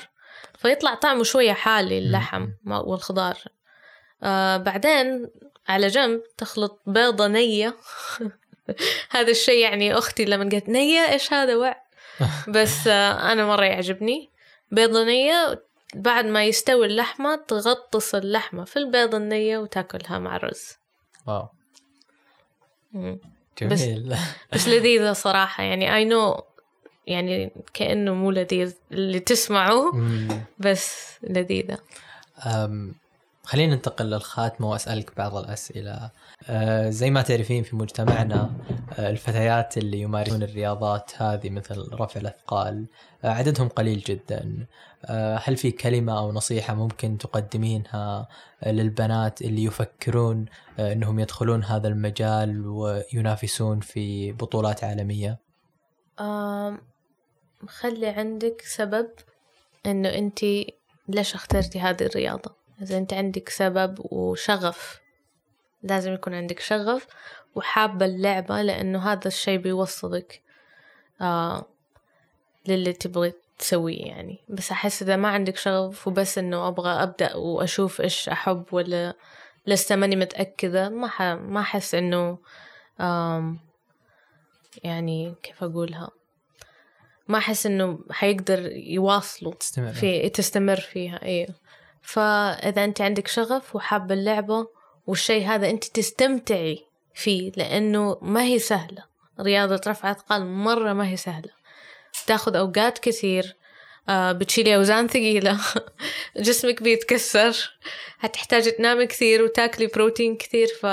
فيطلع 0.57 0.95
طعمه 0.95 1.23
شوية 1.23 1.53
حالي 1.53 1.97
اللحم 1.97 2.47
والخضار. 2.65 3.37
آه 4.23 4.57
بعدين 4.57 5.29
على 5.67 5.87
جنب 5.87 6.21
تخلط 6.37 6.81
بيضة 6.85 7.27
نية. 7.27 7.75
هذا 9.11 9.31
الشيء 9.31 9.59
يعني 9.59 9.97
أختي 9.97 10.25
لما 10.25 10.49
قالت 10.49 10.69
نية 10.69 11.11
إيش 11.11 11.33
هذا؟ 11.33 11.55
وع. 11.55 11.83
بس 12.55 12.87
آه 12.87 13.31
أنا 13.31 13.45
مرة 13.45 13.65
يعجبني. 13.65 14.29
بيضة 14.71 15.03
نية 15.03 15.63
بعد 15.95 16.25
ما 16.25 16.45
يستوي 16.45 16.85
اللحمة 16.85 17.35
تغطس 17.35 18.15
اللحمة 18.15 18.65
في 18.65 18.77
البيضة 18.79 19.17
النية 19.17 19.57
وتاكلها 19.57 20.19
مع 20.19 20.35
الرز. 20.35 20.77
واو. 21.27 21.47
جميل. 23.57 24.15
بس 24.53 24.67
لذيذة 24.67 25.13
صراحة. 25.13 25.63
يعني 25.63 26.05
I 26.05 26.13
know 26.13 26.41
يعني 27.07 27.51
كأنه 27.73 28.13
مو 28.13 28.31
لذيذ 28.31 28.73
اللي 28.91 29.19
تسمعه. 29.19 29.91
بس 30.59 31.17
لذيذة. 31.23 31.77
أم، 32.45 32.95
خلينا 33.43 33.75
ننتقل 33.75 34.05
للخاتمة 34.05 34.69
وأسألك 34.69 35.17
بعض 35.17 35.35
الأسئلة. 35.35 36.11
أه، 36.49 36.89
زي 36.89 37.11
ما 37.11 37.21
تعرفين 37.21 37.63
في 37.63 37.75
مجتمعنا 37.75 38.51
أه، 38.99 39.09
الفتيات 39.09 39.77
اللي 39.77 40.01
يمارسون 40.01 40.43
الرياضات 40.43 41.11
هذه 41.17 41.49
مثل 41.49 41.93
رفع 41.93 42.19
الأثقال 42.21 42.85
أه، 43.23 43.27
عددهم 43.29 43.67
قليل 43.67 43.99
جدا. 43.99 44.67
هل 45.43 45.57
في 45.57 45.71
كلمة 45.71 46.17
أو 46.17 46.31
نصيحة 46.31 46.73
ممكن 46.73 47.17
تقدمينها 47.17 48.27
للبنات 48.65 49.41
اللي 49.41 49.63
يفكرون 49.63 50.45
أنهم 50.79 51.19
يدخلون 51.19 51.63
هذا 51.63 51.87
المجال 51.87 52.67
وينافسون 52.67 53.79
في 53.79 54.31
بطولات 54.31 54.83
عالمية؟ 54.83 55.39
خلي 57.67 58.07
عندك 58.07 58.61
سبب 58.61 59.09
إنه 59.85 60.09
أنتي 60.09 60.73
ليش 61.07 61.35
اخترتي 61.35 61.79
هذه 61.79 62.03
الرياضة. 62.03 62.60
إذا 62.81 62.97
أنت 62.97 63.13
عندك 63.13 63.49
سبب 63.49 63.97
وشغف 63.99 65.01
لازم 65.83 66.13
يكون 66.13 66.33
عندك 66.33 66.59
شغف 66.59 67.07
وحابة 67.55 68.05
اللعبة 68.05 68.61
لأنه 68.61 69.11
هذا 69.11 69.27
الشيء 69.27 69.59
بيوصلك 69.59 70.41
آه 71.21 71.65
للي 72.67 72.93
تبغي 72.93 73.33
تسويه 73.59 74.05
يعني. 74.05 74.39
بس 74.49 74.71
أحس 74.71 75.01
إذا 75.01 75.15
ما 75.15 75.27
عندك 75.27 75.57
شغف 75.57 76.07
وبس 76.07 76.37
إنه 76.37 76.67
أبغى 76.67 77.03
أبدأ 77.03 77.35
وأشوف 77.35 78.01
إيش 78.01 78.29
أحب 78.29 78.65
ولا 78.71 79.13
لسه 79.67 79.95
ماني 79.95 80.15
متأكدة 80.15 80.89
ما 80.89 81.07
ح... 81.07 81.21
ما 81.21 81.59
أحس 81.59 81.95
إنه 81.95 82.37
آم 82.99 83.59
يعني 84.83 85.35
كيف 85.43 85.63
أقولها 85.63 86.09
ما 87.27 87.37
أحس 87.37 87.65
إنه 87.65 87.99
حيقدر 88.11 88.71
يواصلوا 88.71 89.53
تستمر. 89.53 89.93
في 89.93 90.29
تستمر 90.29 90.75
فيها 90.75 91.23
أيوه 91.23 91.55
فإذا 92.01 92.83
أنت 92.83 93.01
عندك 93.01 93.27
شغف 93.27 93.75
وحابة 93.75 94.13
اللعبة 94.13 94.67
والشيء 95.07 95.45
هذا 95.45 95.69
أنت 95.69 95.83
تستمتعي 95.83 96.85
فيه 97.13 97.51
لأنه 97.57 98.17
ما 98.21 98.43
هي 98.43 98.59
سهلة. 98.59 99.03
رياضة 99.39 99.81
رفع 99.87 100.11
أثقال 100.11 100.45
مرة 100.45 100.93
ما 100.93 101.07
هي 101.07 101.17
سهلة. 101.17 101.49
تاخذ 102.27 102.55
أوقات 102.55 102.99
كثير 102.99 103.55
آه 104.09 104.31
بتشيلي 104.31 104.75
أوزان 104.75 105.07
ثقيلة 105.07 105.59
جسمك 106.37 106.83
بيتكسر 106.83 107.77
هتحتاجي 108.19 108.71
تنامي 108.71 109.05
كثير 109.05 109.43
وتاكلي 109.43 109.87
بروتين 109.87 110.37
كثير 110.37 110.67
ف 110.67 110.85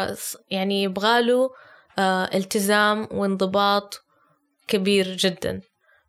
يعني 0.50 0.82
يبغاله 0.82 1.50
آه 1.98 2.30
التزام 2.36 3.08
وانضباط 3.10 4.04
كبير 4.68 5.16
جدا. 5.16 5.60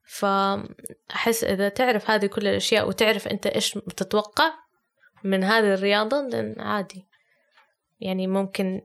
فأحس 0.06 1.44
إذا 1.44 1.70
تعرف 1.70 2.10
هذه 2.10 2.26
كل 2.26 2.48
الأشياء 2.48 2.88
وتعرف 2.88 3.28
أنت 3.28 3.48
إيش 3.48 3.78
بتتوقع 3.78 4.54
من 5.23 5.43
هذه 5.43 5.73
الرياضة 5.73 6.21
لأن 6.21 6.55
عادي 6.62 7.08
يعني 7.99 8.27
ممكن 8.27 8.82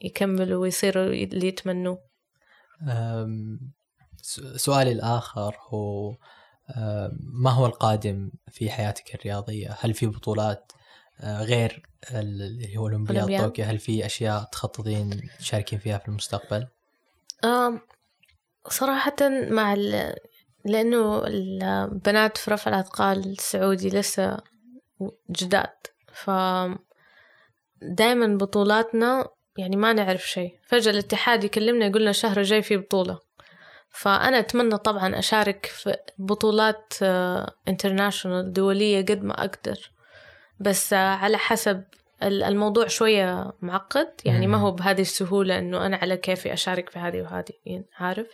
يكملوا 0.00 0.62
ويصيروا 0.62 1.04
اللي 1.06 1.46
يتمنوه 1.48 1.98
سؤالي 4.56 4.92
الآخر 4.92 5.56
هو 5.68 6.16
ما 7.20 7.50
هو 7.50 7.66
القادم 7.66 8.30
في 8.50 8.70
حياتك 8.70 9.14
الرياضية؟ 9.14 9.76
هل 9.80 9.94
في 9.94 10.06
بطولات 10.06 10.72
أه، 11.20 11.42
غير 11.42 11.82
ال- 12.10 12.42
اللي 12.42 12.76
هو 12.76 12.86
الأولمبياد 12.86 13.16
أولمبياد؟ 13.18 13.44
طوكيو 13.44 13.64
هل 13.64 13.78
في 13.78 14.06
أشياء 14.06 14.44
تخططين 14.44 15.20
تشاركين 15.38 15.78
فيها 15.78 15.98
في 15.98 16.08
المستقبل؟ 16.08 16.66
صراحة 18.70 19.16
مع 19.50 19.72
ال... 19.72 20.14
لأنه 20.64 21.26
البنات 21.26 22.38
في 22.38 22.50
رفع 22.50 22.70
الأثقال 22.70 23.18
السعودي 23.32 23.88
لسه 23.88 24.38
جداد. 25.30 25.76
ف 26.12 26.30
دائما 27.82 28.36
بطولاتنا 28.36 29.28
يعني 29.58 29.76
ما 29.76 29.92
نعرف 29.92 30.28
شيء. 30.28 30.58
فجأة 30.66 30.90
الاتحاد 30.92 31.44
يكلمنا 31.44 31.86
يقولنا 31.86 32.10
الشهر 32.10 32.38
الجاي 32.38 32.62
في 32.62 32.76
بطولة. 32.76 33.18
فأنا 33.90 34.38
أتمنى 34.38 34.76
طبعا 34.76 35.18
أشارك 35.18 35.66
في 35.66 35.96
بطولات 36.18 36.92
انترناشونال 37.68 38.52
دولية 38.52 39.00
قد 39.00 39.22
ما 39.22 39.44
أقدر. 39.44 39.90
بس 40.60 40.92
آه، 40.92 40.96
على 41.16 41.38
حسب 41.38 41.84
ال- 42.22 42.42
الموضوع 42.42 42.86
شوية 42.86 43.52
معقد. 43.62 44.12
يعني 44.24 44.46
ما. 44.46 44.58
هو 44.58 44.70
بهذه 44.70 45.00
السهولة 45.00 45.58
إنه 45.58 45.86
أنا 45.86 45.96
على 45.96 46.16
كيفي 46.16 46.52
أشارك 46.52 46.90
في 46.90 46.98
هذه 46.98 47.22
وهذه 47.22 47.52
يعني 47.66 47.86
عارف. 47.98 48.26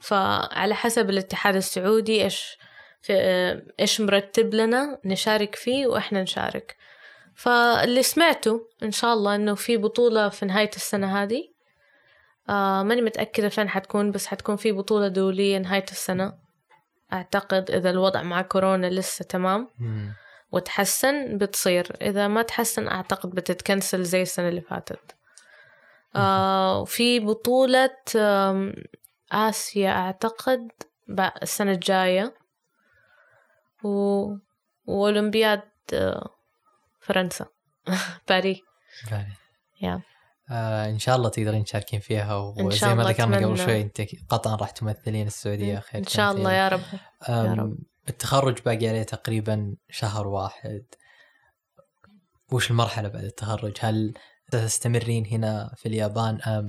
فعلى 0.00 0.74
حسب 0.74 1.10
الاتحاد 1.10 1.56
السعودي 1.56 2.24
إيش 2.24 2.58
في 3.04 3.12
آه، 3.16 3.62
إيش 3.80 4.00
مرتب 4.00 4.54
لنا 4.54 4.98
نشارك 5.04 5.54
فيه 5.54 5.86
وإحنا 5.86 6.22
نشارك. 6.22 6.76
فاللي 7.34 8.02
سمعته 8.02 8.68
إن 8.82 8.90
شاء 8.90 9.14
الله 9.14 9.34
إنه 9.34 9.54
في 9.54 9.76
بطولة 9.76 10.28
في 10.28 10.46
نهاية 10.46 10.70
السنة 10.76 11.22
هذه 11.22 11.48
آه 12.48 12.82
ماني 12.82 13.02
متأكدة 13.02 13.48
فين 13.48 13.68
حتكون 13.68 14.10
بس 14.10 14.26
حتكون 14.26 14.56
في 14.56 14.72
بطولة 14.72 15.08
دولية 15.08 15.58
نهاية 15.58 15.84
السنة. 15.90 16.32
أعتقد 17.12 17.70
إذا 17.70 17.90
الوضع 17.90 18.22
مع 18.22 18.42
كورونا 18.42 18.86
لسه 18.86 19.24
تمام. 19.24 19.68
وتحسن 20.52 21.38
بتصير. 21.38 21.96
إذا 22.02 22.28
ما 22.28 22.42
تحسن 22.42 22.88
أعتقد 22.88 23.30
بتتكنسل 23.30 24.02
زي 24.02 24.22
السنة 24.22 24.48
اللي 24.48 24.60
فاتت. 24.60 25.16
آه 26.16 26.80
وفي 26.80 27.20
بطولة 27.20 27.96
آسيا 29.32 29.90
أعتقد 29.90 30.68
السنة 31.42 31.72
الجاية. 31.72 32.43
و... 33.84 34.24
وأولمبياد 34.86 35.62
فرنسا 37.00 37.46
باريس 38.28 38.60
فعلا. 39.10 39.32
يا 39.82 40.02
آه 40.50 40.90
إن 40.90 40.98
شاء 40.98 41.16
الله 41.16 41.28
تقدرين 41.28 41.64
تشاركين 41.64 42.00
فيها 42.00 42.36
وزي 42.36 42.94
ما 42.94 43.04
ذكرنا 43.04 43.46
قبل. 43.46 43.58
شوي 43.58 43.80
أنت 43.80 44.02
قطعا 44.28 44.56
راح 44.56 44.70
تمثلين 44.70 45.26
السعودية 45.26 45.78
خير 45.78 46.00
إن 46.00 46.06
شاء 46.06 46.32
الله. 46.32 46.52
يا 46.52 46.68
رب 46.68 46.80
يا 47.28 47.54
رب. 47.54 47.78
التخرج 48.08 48.62
باقي 48.62 48.88
عليه 48.88 49.02
تقريبا 49.02 49.76
شهر 49.90 50.26
واحد 50.26 50.84
وش 52.52 52.70
المرحلة 52.70 53.08
بعد 53.08 53.24
التخرج 53.24 53.76
هل 53.80 54.14
ستستمرين 54.48 55.26
هنا 55.26 55.74
في 55.76 55.86
اليابان 55.86 56.40
أم 56.42 56.68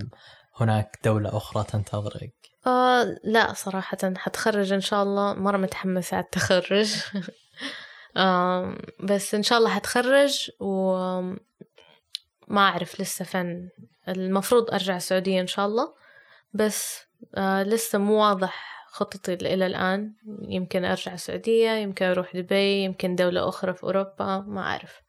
هناك 0.60 1.00
دولة 1.04 1.38
أخرى 1.38 1.64
تنتظرك 1.64 2.36
آه 2.68 3.18
لا 3.24 3.54
صراحة 3.54 3.98
حتخرج 4.18 4.74
إن 4.74 4.82
شاء 4.82 5.04
الله. 5.04 5.34
مرة 5.34 5.58
متحمسة 5.58 6.18
على 6.18 6.24
التخرج. 6.26 6.94
آم، 8.18 8.78
بس 9.04 9.36
إن 9.36 9.44
شاء 9.44 9.58
الله 9.60 9.70
حتخرج 9.70 10.52
وما 10.60 11.38
أعرف 12.52 13.02
لسه 13.02 13.26
فين 13.26 13.70
المفروض 14.08 14.72
أرجع 14.72 14.96
السعودية 14.96 15.42
إن 15.42 15.48
شاء 15.48 15.66
الله. 15.66 15.94
بس 16.54 17.00
آه 17.36 17.64
لسه 17.64 18.00
مو 18.00 18.22
واضح 18.22 18.86
خطتي 18.90 19.34
إلى 19.34 19.66
الآن. 19.66 20.14
يمكن 20.42 20.86
أرجع 20.86 21.14
السعودية 21.14 21.70
يمكن 21.72 22.06
أروح 22.06 22.36
دبي 22.36 22.84
يمكن 22.84 23.16
دولة 23.16 23.50
أخرى 23.50 23.74
في 23.74 23.84
أوروبا 23.84 24.40
ما 24.48 24.62
أعرف. 24.62 25.02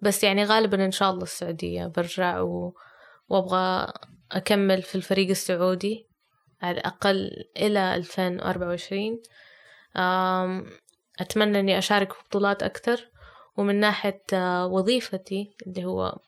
بس 0.00 0.24
يعني 0.24 0.44
غالبا 0.44 0.84
إن 0.84 0.90
شاء 0.90 1.10
الله 1.10 1.22
السعودية 1.22 1.86
برجع 1.86 2.40
و... 2.40 2.74
وأبغى 3.28 3.92
أكمل 4.32 4.82
في 4.82 4.94
الفريق 4.94 5.28
السعودي. 5.30 6.05
على 6.66 6.78
الأقل 6.78 7.44
إلى 7.56 7.94
2024 7.94 9.22
أتمنى 11.20 11.60
إني 11.60 11.78
أشارك 11.78 12.12
في 12.12 12.22
بطولات 12.28 12.62
أكثر. 12.62 13.10
ومن 13.56 13.80
ناحية 13.80 14.22
آه، 14.32 14.66
وظيفتي 14.66 15.56
اللي 15.66 15.84
هو 15.84 16.18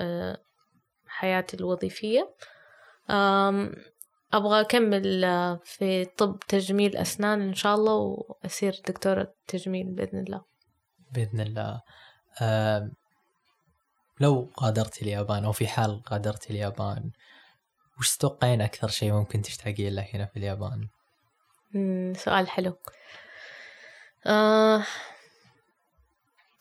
آه، 0.00 0.38
حياتي 1.06 1.56
الوظيفية 1.56 2.34
أبغى 4.32 4.60
أكمل 4.60 5.24
آه، 5.24 5.60
في 5.64 6.04
طب 6.04 6.38
تجميل 6.48 6.96
أسنان 6.96 7.40
إن 7.40 7.54
شاء 7.54 7.74
الله 7.74 7.94
وأصير 7.94 8.80
دكتورة 8.88 9.32
تجميل 9.46 9.86
بإذن 9.86 10.18
الله. 10.18 10.42
بإذن 11.12 11.40
الله. 11.40 11.82
لو 14.20 14.50
غادرت 14.60 15.02
اليابان 15.02 15.44
أو 15.44 15.52
في 15.52 15.68
حال 15.68 16.02
غادرت 16.10 16.50
اليابان 16.50 17.10
وش 18.00 18.16
تتوقعين 18.16 18.60
أكثر 18.60 18.88
شيء 18.88 19.12
ممكن 19.12 19.42
تشتاقين 19.42 19.94
له 19.94 20.06
هنا 20.14 20.26
في 20.26 20.36
اليابان؟ 20.36 20.88
سؤال 22.16 22.48
حلو 22.48 22.76
آه 24.26 24.84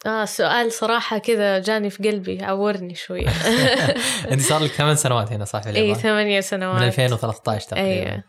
آه 0.05 0.25
سؤال 0.25 0.71
صراحة 0.71 1.17
كذا 1.17 1.59
جاني 1.59 1.89
في 1.89 2.09
قلبي 2.09 2.43
عورني 2.43 2.95
شوي 2.95 3.27
أنت 4.31 4.41
صار 4.41 4.63
لك 4.63 4.71
ثمان 4.71 4.95
سنوات 4.95 5.31
هنا 5.31 5.45
صح 5.45 5.61
في 5.61 5.69
اليابان؟ 5.69 5.95
إي 5.95 6.01
ثمانية 6.01 6.39
سنوات 6.39 6.81
من 6.81 6.87
2013 6.87 7.67
تقريبا 7.67 8.13
أي 8.15 8.23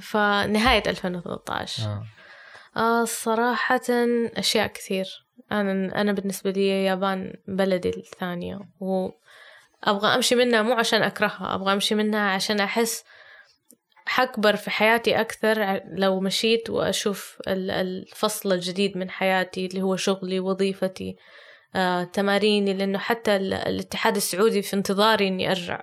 فنهاية 0.00 0.82
2013 0.86 1.82
آه. 1.82 2.04
آه 2.76 3.04
صراحة 3.04 3.80
أشياء 4.36 4.66
كثير 4.66 5.06
أنا 5.52 6.00
أنا 6.00 6.12
بالنسبة 6.12 6.50
لي 6.50 6.80
اليابان 6.80 7.34
بلدي 7.48 7.88
الثانية 7.88 8.60
وأبغى 9.86 10.14
أمشي 10.14 10.34
منها 10.34 10.62
مو 10.62 10.72
عشان 10.72 11.02
أكرهها 11.02 11.54
أبغى 11.54 11.72
أمشي 11.72 11.94
منها 11.94 12.30
عشان 12.30 12.60
أحس 12.60 13.04
حكبر 14.06 14.56
في 14.56 14.70
حياتي 14.70 15.20
أكثر 15.20 15.80
لو 15.84 16.20
مشيت 16.20 16.70
وأشوف 16.70 17.38
الفصل 17.48 18.52
الجديد 18.52 18.96
من 18.98 19.10
حياتي 19.10 19.66
اللي 19.66 19.82
هو 19.82 19.96
شغلي 19.96 20.40
وظيفتي 20.40 21.16
آه، 21.74 22.04
تماريني 22.04 22.74
لأنه 22.74 22.98
حتى 22.98 23.36
الاتحاد 23.36 24.16
السعودي 24.16 24.62
في 24.62 24.76
انتظاري 24.76 25.28
إني 25.28 25.50
أرجع. 25.50 25.82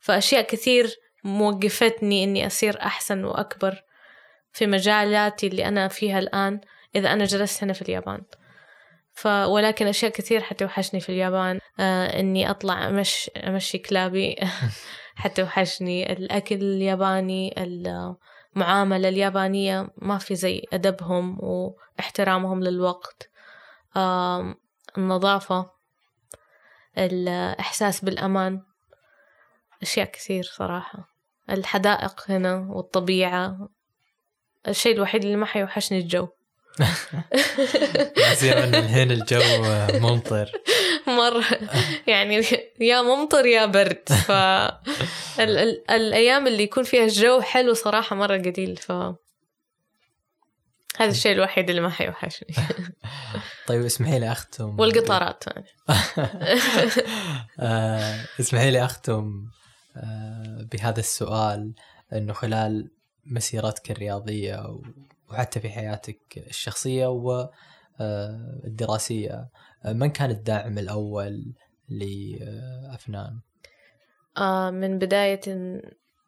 فأشياء 0.00 0.42
كثير 0.42 0.96
موقفتني 1.24 2.24
إني 2.24 2.46
أصير 2.46 2.80
أحسن 2.82 3.24
وأكبر 3.24 3.82
في 4.52 4.66
مجالاتي 4.66 5.46
اللي 5.46 5.68
أنا 5.68 5.88
فيها 5.88 6.18
الآن 6.18 6.60
إذا 6.96 7.12
أنا 7.12 7.24
جلست 7.24 7.64
هنا 7.64 7.72
في 7.72 7.82
اليابان. 7.82 8.22
ف 9.18 9.26
ولكن 9.26 9.86
أشياء 9.86 10.12
كثير 10.12 10.40
حتوحشني 10.40 11.00
في 11.00 11.08
اليابان 11.08 11.60
آه 11.80 12.20
إني 12.20 12.50
أطلع 12.50 12.88
أمشي, 12.88 13.30
أمشي 13.30 13.78
كلابي. 13.78 14.36
حتوحشني 15.22 16.12
الأكل 16.12 16.56
الياباني 16.56 17.54
المعاملة 18.56 19.08
اليابانية 19.08 19.88
ما 19.96 20.18
في 20.18 20.34
زي 20.34 20.62
أدبهم 20.72 21.38
واحترامهم 21.40 22.62
للوقت. 22.62 23.30
آه 23.96 24.54
النظافة 24.98 25.70
الإحساس 26.98 28.04
بالأمان. 28.04 28.62
أشياء 29.82 30.06
كثير 30.06 30.44
صراحة. 30.44 31.08
الحدائق 31.50 32.30
هنا 32.30 32.66
والطبيعة. 32.70 33.68
الشيء 34.68 34.94
الوحيد 34.96 35.24
اللي 35.24 35.36
ما 35.36 35.46
حيوحشني 35.46 35.98
الجو. 35.98 36.28
زين 38.34 38.56
من 38.68 38.74
الحين 38.74 39.10
الجو 39.12 39.40
ممطر. 39.98 40.52
مرة. 41.06 41.44
يعني 42.06 42.42
يا 42.80 43.02
ممطر 43.02 43.46
يا 43.46 43.66
برد. 43.66 44.02
ف 44.26 44.30
ال- 44.30 44.78
ال- 45.38 45.90
الأيام 45.90 46.46
اللي 46.46 46.62
يكون 46.62 46.84
فيها 46.84 47.04
الجو 47.04 47.40
حلو 47.40 47.74
صراحة 47.74 48.16
مرة 48.16 48.36
قليل. 48.38 48.76
ف 48.76 48.92
هذا 48.92 49.16
الشيء 51.10 51.32
الوحيد 51.32 51.70
اللي 51.70 51.82
ما 51.82 51.90
حيوحشني. 51.90 52.54
طيب 53.66 53.84
اسمحي 53.84 54.18
لي 54.18 54.32
أختم. 54.32 54.80
والقطارات. 54.80 55.44
يعني. 55.46 55.66
اسمحي 58.40 58.70
لي 58.70 58.84
أختم 58.84 59.44
آه، 59.96 60.66
بهذا 60.72 61.00
السؤال 61.00 61.74
أنه 62.12 62.32
خلال 62.32 62.90
مسيرتك 63.26 63.90
الرياضية 63.90 64.62
وحتى 65.30 65.60
في 65.60 65.68
حياتك 65.68 66.20
الشخصية 66.36 67.06
والدراسية 68.00 69.48
آه، 69.84 69.92
من 69.92 70.10
كان 70.10 70.30
الداعم 70.30 70.78
الأول 70.78 71.52
لأفنان؟ 71.88 73.40
آه 74.38 74.70
من 74.70 74.98
بداية 74.98 75.40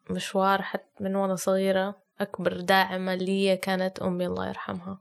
مشوار 0.09 0.61
حتى 0.61 1.03
من 1.03 1.15
وأنا 1.15 1.35
صغيرة 1.35 1.95
أكبر 2.21 2.61
داعمة 2.61 3.15
لي 3.15 3.57
كانت 3.57 3.99
أمي 3.99 4.25
الله 4.25 4.47
يرحمها. 4.47 4.99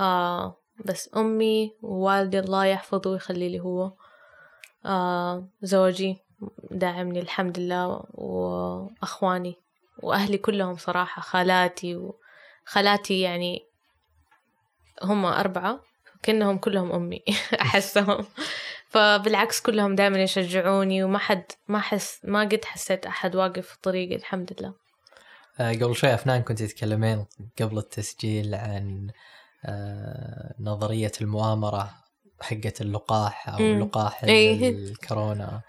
آه 0.00 0.56
بس 0.84 1.10
أمي 1.16 1.76
ووالدي 1.82 2.38
الله 2.38 2.64
يحفظه 2.64 3.10
ويخلي 3.10 3.48
لي 3.48 3.60
هو. 3.60 3.92
آه 4.86 5.48
زوجي 5.62 6.18
داعمني 6.70 7.20
الحمد 7.20 7.58
لله 7.58 8.04
وأخواني 8.14 9.56
وأهلي 10.02 10.38
كلهم 10.38 10.76
صراحة 10.76 11.22
خالاتي 11.22 12.10
وخالاتي 12.66 13.20
يعني 13.20 13.66
هم 15.02 15.24
أربعة 15.24 15.80
كأنهم 16.22 16.58
كلهم 16.58 16.92
أمي 16.92 17.24
أحسهم 17.60 18.26
فبالعكس 18.88 19.60
كلهم 19.60 19.94
دائما 19.94 20.22
يشجعوني 20.22 21.04
وما 21.04 21.18
حد 21.18 21.44
ما 21.68 21.80
حس 21.80 22.20
ما 22.24 22.40
قد 22.40 22.64
حسيت 22.64 23.06
أحد 23.06 23.36
واقف 23.36 23.66
في 23.66 23.80
طريقي 23.82 24.16
الحمد 24.16 24.56
لله 24.60 24.74
آه، 25.60 25.72
قبل 25.72 25.96
شوي 25.96 26.14
أفنان 26.14 26.42
كنت 26.42 26.62
تتكلمين 26.62 27.26
قبل 27.60 27.78
التسجيل 27.78 28.54
عن 28.54 29.10
آه، 29.64 30.54
نظرية 30.60 31.12
المؤامرة 31.20 31.90
حقة 32.40 32.72
اللقاح 32.80 33.48
أو 33.48 33.58
مم. 33.58 33.80
لقاح 33.82 34.24
إيه. 34.24 34.70
الكورونا 34.70 35.62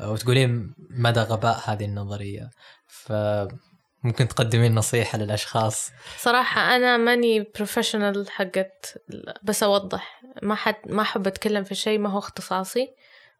وتقولين 0.00 0.74
مدى 0.78 1.20
غباء 1.20 1.60
هذه 1.64 1.84
النظرية 1.84 2.50
ف 2.86 3.12
ممكن 4.04 4.28
تقدمين 4.28 4.74
نصيحة 4.74 5.18
للأشخاص؟ 5.18 5.90
صراحة 6.18 6.76
أنا 6.76 6.96
ماني 6.96 7.40
professional 7.54 8.30
حقت 8.30 9.02
بس 9.42 9.62
أوضح. 9.62 10.22
ما 10.42 10.54
حد 10.54 10.76
ما 10.86 11.02
أحب 11.02 11.26
أتكلم 11.26 11.64
في 11.64 11.74
شيء 11.74 11.98
ما 11.98 12.10
هو 12.10 12.18
اختصاصي. 12.18 12.88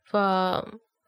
ف 0.05 0.17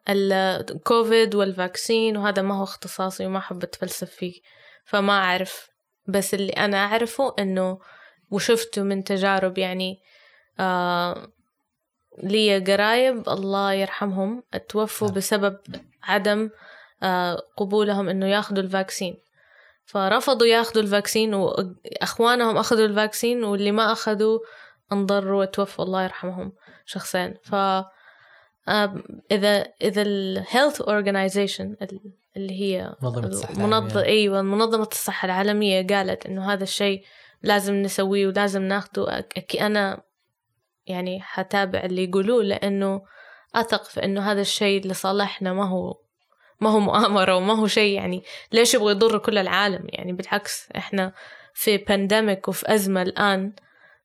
ال 0.09 0.30
COVID 0.30 1.35
وال 1.35 1.53
vaccine 1.53 2.17
وهذا 2.17 2.43
ما 2.43 2.59
هو 2.59 2.63
اختصاصي 2.63 3.27
وما 3.27 3.39
أحب 3.39 3.63
أتفلسف 3.63 4.11
فيه. 4.11 4.41
فما 4.85 5.13
أعرف. 5.13 5.69
بس 6.09 6.35
اللي 6.35 6.53
أنا 6.53 6.77
أعرفه 6.77 7.35
إنه 7.39 7.79
وشفته 8.31 8.83
من 8.83 9.05
تجارب 9.05 9.59
يعني 9.59 9.99
آه 10.61 11.29
لي 12.23 12.59
قرايب 12.59 13.29
الله 13.29 13.73
يرحمهم 13.73 14.43
توفوا 14.69 15.09
نعم. 15.09 15.17
بسبب 15.17 15.59
عدم 16.03 16.51
آه 17.03 17.43
قبولهم 17.57 18.09
إنه 18.09 18.27
ياخذوا 18.27 18.63
ال 18.63 18.71
vaccine 18.71 19.26
فرفضوا 19.87 20.47
ياخذوا 20.47 20.83
ال 20.83 20.89
vaccine 20.89 21.35
واخوانهم 21.35 22.57
أخذوا 22.57 22.87
ال 22.87 22.94
vaccine 22.94 23.45
واللي 23.45 23.73
ما 23.73 23.93
اخذوا 23.93 24.39
انضروا 24.93 25.41
وتوفوا 25.43 25.85
الله 25.85 26.05
يرحمهم 26.05 26.53
شخصين. 26.85 27.35
ف 27.43 27.55
إذا 29.33 29.73
إذا 29.83 30.03
ال 30.03 30.14
health 30.14 30.81
organization 30.81 31.77
اللي 32.37 32.61
هي 32.61 32.95
منظمة 33.03 33.27
الصحة 33.27 33.55
المنظمة 33.55 34.03
أيوه 34.03 34.43
منظمة 34.43 34.89
الصحة 34.93 35.27
العالمية 35.27 35.87
قالت 35.87 36.27
إنه 36.27 36.53
هذا 36.53 36.63
الشيء 36.63 37.05
لازم 37.43 37.75
نسويه 37.75 38.27
ولازم 38.27 38.63
ناخده. 38.63 39.27
أنا 39.61 40.03
يعني 40.87 41.21
حتابع 41.21 41.81
اللي 41.81 42.05
يقولوه 42.05 42.43
لأنه 42.43 43.03
أثق 43.55 43.85
في 43.85 44.05
إنه 44.05 44.33
هذا 44.33 44.41
الشيء 44.41 44.87
لصالحنا 44.87 45.53
ما 45.53 45.69
هو 45.69 45.99
ما 46.61 46.71
هو 46.71 46.81
مؤامرة 46.81 47.37
وما 47.37 47.55
هو 47.55 47.67
شيء 47.67 47.95
يعني 47.95 48.23
ليش 48.53 48.75
يبغى 48.75 48.91
يضر 48.91 49.19
كل 49.19 49.39
العالم؟ 49.39 49.87
يعني 49.89 50.13
بالعكس 50.13 50.69
إحنا 50.77 51.13
في 51.55 51.77
بانديميك 51.77 52.49
وفي 52.49 52.75
أزمة 52.75 53.03
الآن 53.03 53.53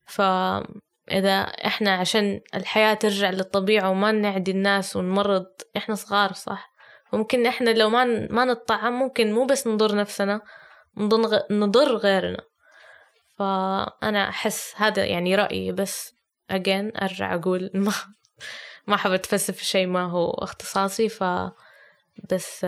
فإذا 0.06 1.40
إحنا 1.40 1.94
عشان 1.94 2.40
الحياة 2.54 2.94
ترجع 2.94 3.30
للطبيعة 3.30 3.90
وما 3.90 4.12
نعدي 4.12 4.50
الناس 4.50 4.96
ونمرض 4.96 5.46
إحنا 5.76 5.94
صغار 5.94 6.32
صح؟ 6.32 6.72
ممكن 7.12 7.46
إحنا 7.46 7.70
لو 7.70 7.90
ما 7.90 8.04
ما 8.30 8.44
نطعم 8.44 8.92
ممكن 8.92 9.32
مو 9.32 9.44
بس 9.44 9.66
نضر 9.66 9.96
نفسنا 9.96 10.40
نضر 11.50 11.96
غيرنا. 11.96 12.42
فأنا 13.38 14.28
أحس 14.28 14.74
هذا 14.76 15.04
يعني 15.04 15.34
رأيي 15.34 15.72
بس 15.72 16.14
again 16.52 17.02
أرجع 17.02 17.34
أقول 17.34 17.70
ما 17.74 17.92
ما 18.86 18.94
أحب 18.94 19.10
أتفلسف 19.10 19.56
في 19.56 19.64
شيء 19.64 19.86
ما 19.86 20.10
هو 20.10 20.30
اختصاصي 20.30 21.08
ف 21.08 21.24
بس 22.30 22.66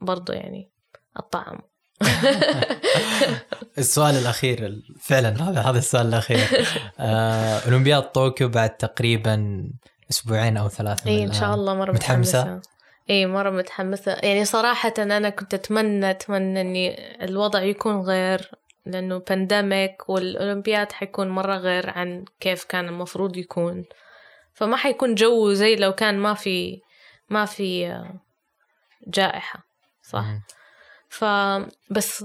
برضو 0.00 0.32
يعني 0.32 0.70
الطعم. 1.18 1.58
السؤال 3.78 4.14
الأخير 4.14 4.82
فعلا 5.00 5.28
هذا 5.28 5.60
هذا 5.60 5.78
السؤال 5.78 6.06
الأخير. 6.06 6.38
آه، 7.00 7.58
أولمبياد 7.58 8.02
طوكيو 8.02 8.48
بعد 8.48 8.76
تقريبا 8.76 9.64
أسبوعين 10.10 10.56
أو 10.56 10.68
ثلاثة 10.68 11.10
اي 11.10 11.24
إن 11.24 11.32
شاء 11.32 11.54
الله 11.54 11.74
مرة 11.74 11.92
متحمسة, 11.92 12.40
متحمسة؟ 12.40 12.70
اي 13.10 13.26
مرة 13.26 13.50
متحمسة. 13.50 14.12
يعني 14.12 14.44
صراحة 14.44 14.94
أنا 14.98 15.30
كنت 15.30 15.54
أتمنى 15.54 16.10
أتمنى 16.10 16.60
إني 16.60 16.96
الوضع 17.24 17.62
يكون 17.62 18.00
غير 18.00 18.50
لأنه 18.86 19.18
pandemic 19.18 20.08
والأولمبياد 20.08 20.92
حيكون 20.92 21.28
مرة 21.28 21.56
غير 21.56 21.90
عن 21.90 22.24
كيف 22.40 22.64
كان 22.64 22.88
المفروض 22.88 23.36
يكون. 23.36 23.84
فما 24.52 24.76
حيكون 24.76 25.14
جو 25.14 25.52
زي 25.52 25.76
لو 25.76 25.92
كان 25.92 26.18
ما 26.18 26.34
في 26.34 26.80
ما 27.30 27.44
في 27.44 27.94
جائحة 29.10 29.64
صح؟ 30.02 30.26
فبس 31.08 32.24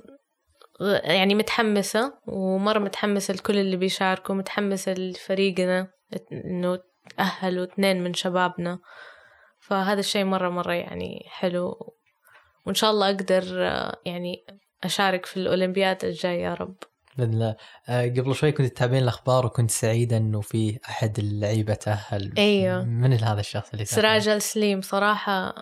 يعني 1.03 1.35
متحمسة 1.35 2.13
ومرة 2.27 2.79
متحمسة 2.79 3.33
لكل 3.33 3.57
اللي 3.57 3.77
بيشاركوا 3.77 4.35
متحمسة 4.35 4.93
لفريقنا 4.93 5.87
إنه 6.31 6.79
تأهلوا 7.17 7.63
اثنين 7.63 8.03
من 8.03 8.13
شبابنا. 8.13 8.79
فهذا 9.59 9.99
الشيء 9.99 10.23
مرة 10.23 10.49
مرة 10.49 10.73
يعني 10.73 11.25
حلو. 11.29 11.95
وإن 12.65 12.75
شاء 12.75 12.91
الله 12.91 13.09
أقدر 13.09 13.43
يعني 14.05 14.45
أشارك 14.83 15.25
في 15.25 15.37
الأولمبياد 15.37 16.05
الجاي 16.05 16.41
يا 16.41 16.53
رب. 16.53 16.75
بإذن 17.17 17.33
الله. 17.33 17.55
آه، 17.89 18.05
قبل 18.05 18.35
شوي 18.35 18.51
كنت 18.51 18.67
تتابعين 18.67 19.03
الأخبار 19.03 19.45
وكنت 19.45 19.71
سعيده 19.71 20.17
إنه 20.17 20.41
في 20.41 20.79
أحد 20.89 21.19
اللعيبة 21.19 21.73
تأهل. 21.73 22.33
إيوه. 22.37 22.83
من 22.83 23.13
هذا 23.13 23.39
الشخص 23.39 23.71
اللي 23.73 23.85
تأهل؟ 23.85 23.95
سراج 23.95 24.27
السليم 24.27 24.81
صراحة 24.81 25.53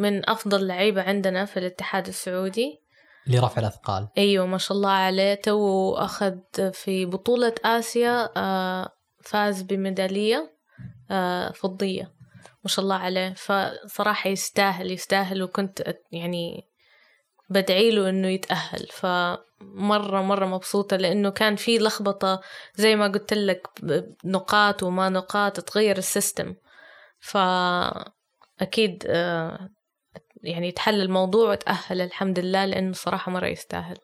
من 0.00 0.30
أفضل 0.30 0.66
لعيبة 0.66 1.02
عندنا 1.02 1.44
في 1.44 1.56
الاتحاد 1.56 2.06
السعودي. 2.06 2.80
لرفع 3.26 3.60
الأثقال. 3.60 4.08
أيوه 4.18 4.46
ما 4.46 4.58
شاء 4.58 4.76
الله 4.76 4.90
عليه. 4.90 5.34
تو 5.34 5.94
أخذ 5.94 6.38
في 6.72 7.06
بطولة 7.06 7.54
آسيا 7.64 8.30
آه، 8.36 8.88
فاز 9.22 9.62
بميدالية 9.62 10.52
آه، 11.10 11.52
فضية. 11.52 12.12
ما 12.64 12.68
شاء 12.68 12.82
الله 12.82 12.94
عليه. 12.94 13.34
فصراحة 13.34 14.30
يستاهل 14.30 14.90
يستاهل. 14.90 15.42
وكنت 15.42 15.94
يعني 16.12 16.68
بدعي 17.50 17.90
له 17.90 18.08
إنه 18.08 18.28
يتأهل. 18.28 18.86
فمرة 18.90 20.22
مرة 20.22 20.46
مبسوطة 20.46 20.96
لإنه 20.96 21.30
كان 21.30 21.56
في 21.56 21.78
لخبطة 21.78 22.40
زي 22.74 22.96
ما 22.96 23.08
قلت 23.08 23.34
لك 23.34 23.68
نقاط 24.24 24.82
وما 24.82 25.08
نقاط 25.08 25.60
تغير 25.60 25.98
السيستم. 25.98 26.54
فأكيد 27.20 29.04
آه، 29.06 29.68
يعني 30.42 30.72
تحل 30.72 31.00
الموضوع 31.00 31.50
وتأهل 31.50 32.00
الحمد 32.00 32.38
لله 32.38 32.64
لأنه 32.64 32.92
صراحة 32.92 33.32
مرة 33.32 33.46
يستاهل. 33.46 33.96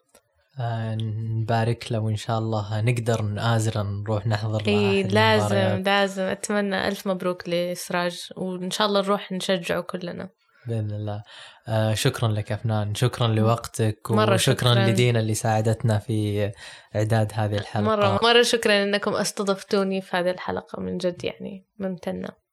آه 0.59 0.95
نبارك 0.95 1.91
له 1.91 1.99
وإن 1.99 2.15
شاء 2.15 2.39
الله 2.39 2.81
نقدر 2.81 3.21
نآزر 3.21 3.83
نروح 3.83 4.27
نحضر 4.27 4.67
إيه 4.67 5.03
لازم 5.03 5.83
لازم. 5.83 6.23
أتمنى 6.23 6.87
ألف 6.87 7.07
مبروك 7.07 7.49
لسراج 7.49 8.29
وإن 8.37 8.71
شاء 8.71 8.87
الله 8.87 9.01
نروح 9.01 9.31
نشجعه 9.31 9.81
كلنا. 9.81 10.29
بإذن 10.67 10.91
الله. 10.91 11.23
آه 11.67 11.93
شكرا 11.93 12.27
لك 12.27 12.51
أفنان. 12.51 12.95
شكرا 12.95 13.27
لوقتك 13.27 14.11
مرة 14.11 14.33
وشكرا 14.33 14.73
شكرا. 14.73 14.87
لدينا 14.87 15.19
اللي 15.19 15.33
ساعدتنا 15.33 15.99
في 15.99 16.51
إعداد 16.95 17.31
هذه 17.33 17.57
الحلقة. 17.57 17.85
مرة 17.95 18.19
مرة 18.23 18.41
شكرا 18.41 18.83
إنكم 18.83 19.13
أستضفتوني 19.13 20.01
في 20.01 20.17
هذه 20.17 20.31
الحلقة 20.31 20.81
من 20.81 20.97
جد 20.97 21.23
يعني 21.23 21.65
ممتنة. 21.79 22.46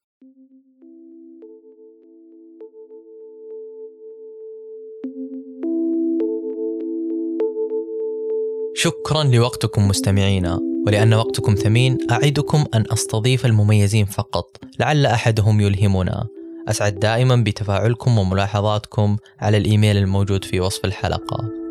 شكرا 8.84 9.24
لوقتكم 9.24 9.88
مستمعينا 9.88 10.60
ولأن 10.86 11.14
وقتكم 11.14 11.54
ثمين 11.54 11.98
أعدكم 12.10 12.64
أن 12.74 12.84
أستضيف 12.92 13.46
المميزين 13.46 14.04
فقط 14.06 14.56
لعل 14.80 15.06
أحدهم 15.06 15.60
يلهمنا. 15.60 16.26
أسعد 16.68 16.98
دائما 16.98 17.36
بتفاعلكم 17.36 18.18
وملاحظاتكم 18.18 19.16
على 19.40 19.56
الإيميل 19.56 19.96
الموجود 19.96 20.44
في 20.44 20.60
وصف 20.60 20.84
الحلقة. 20.84 21.63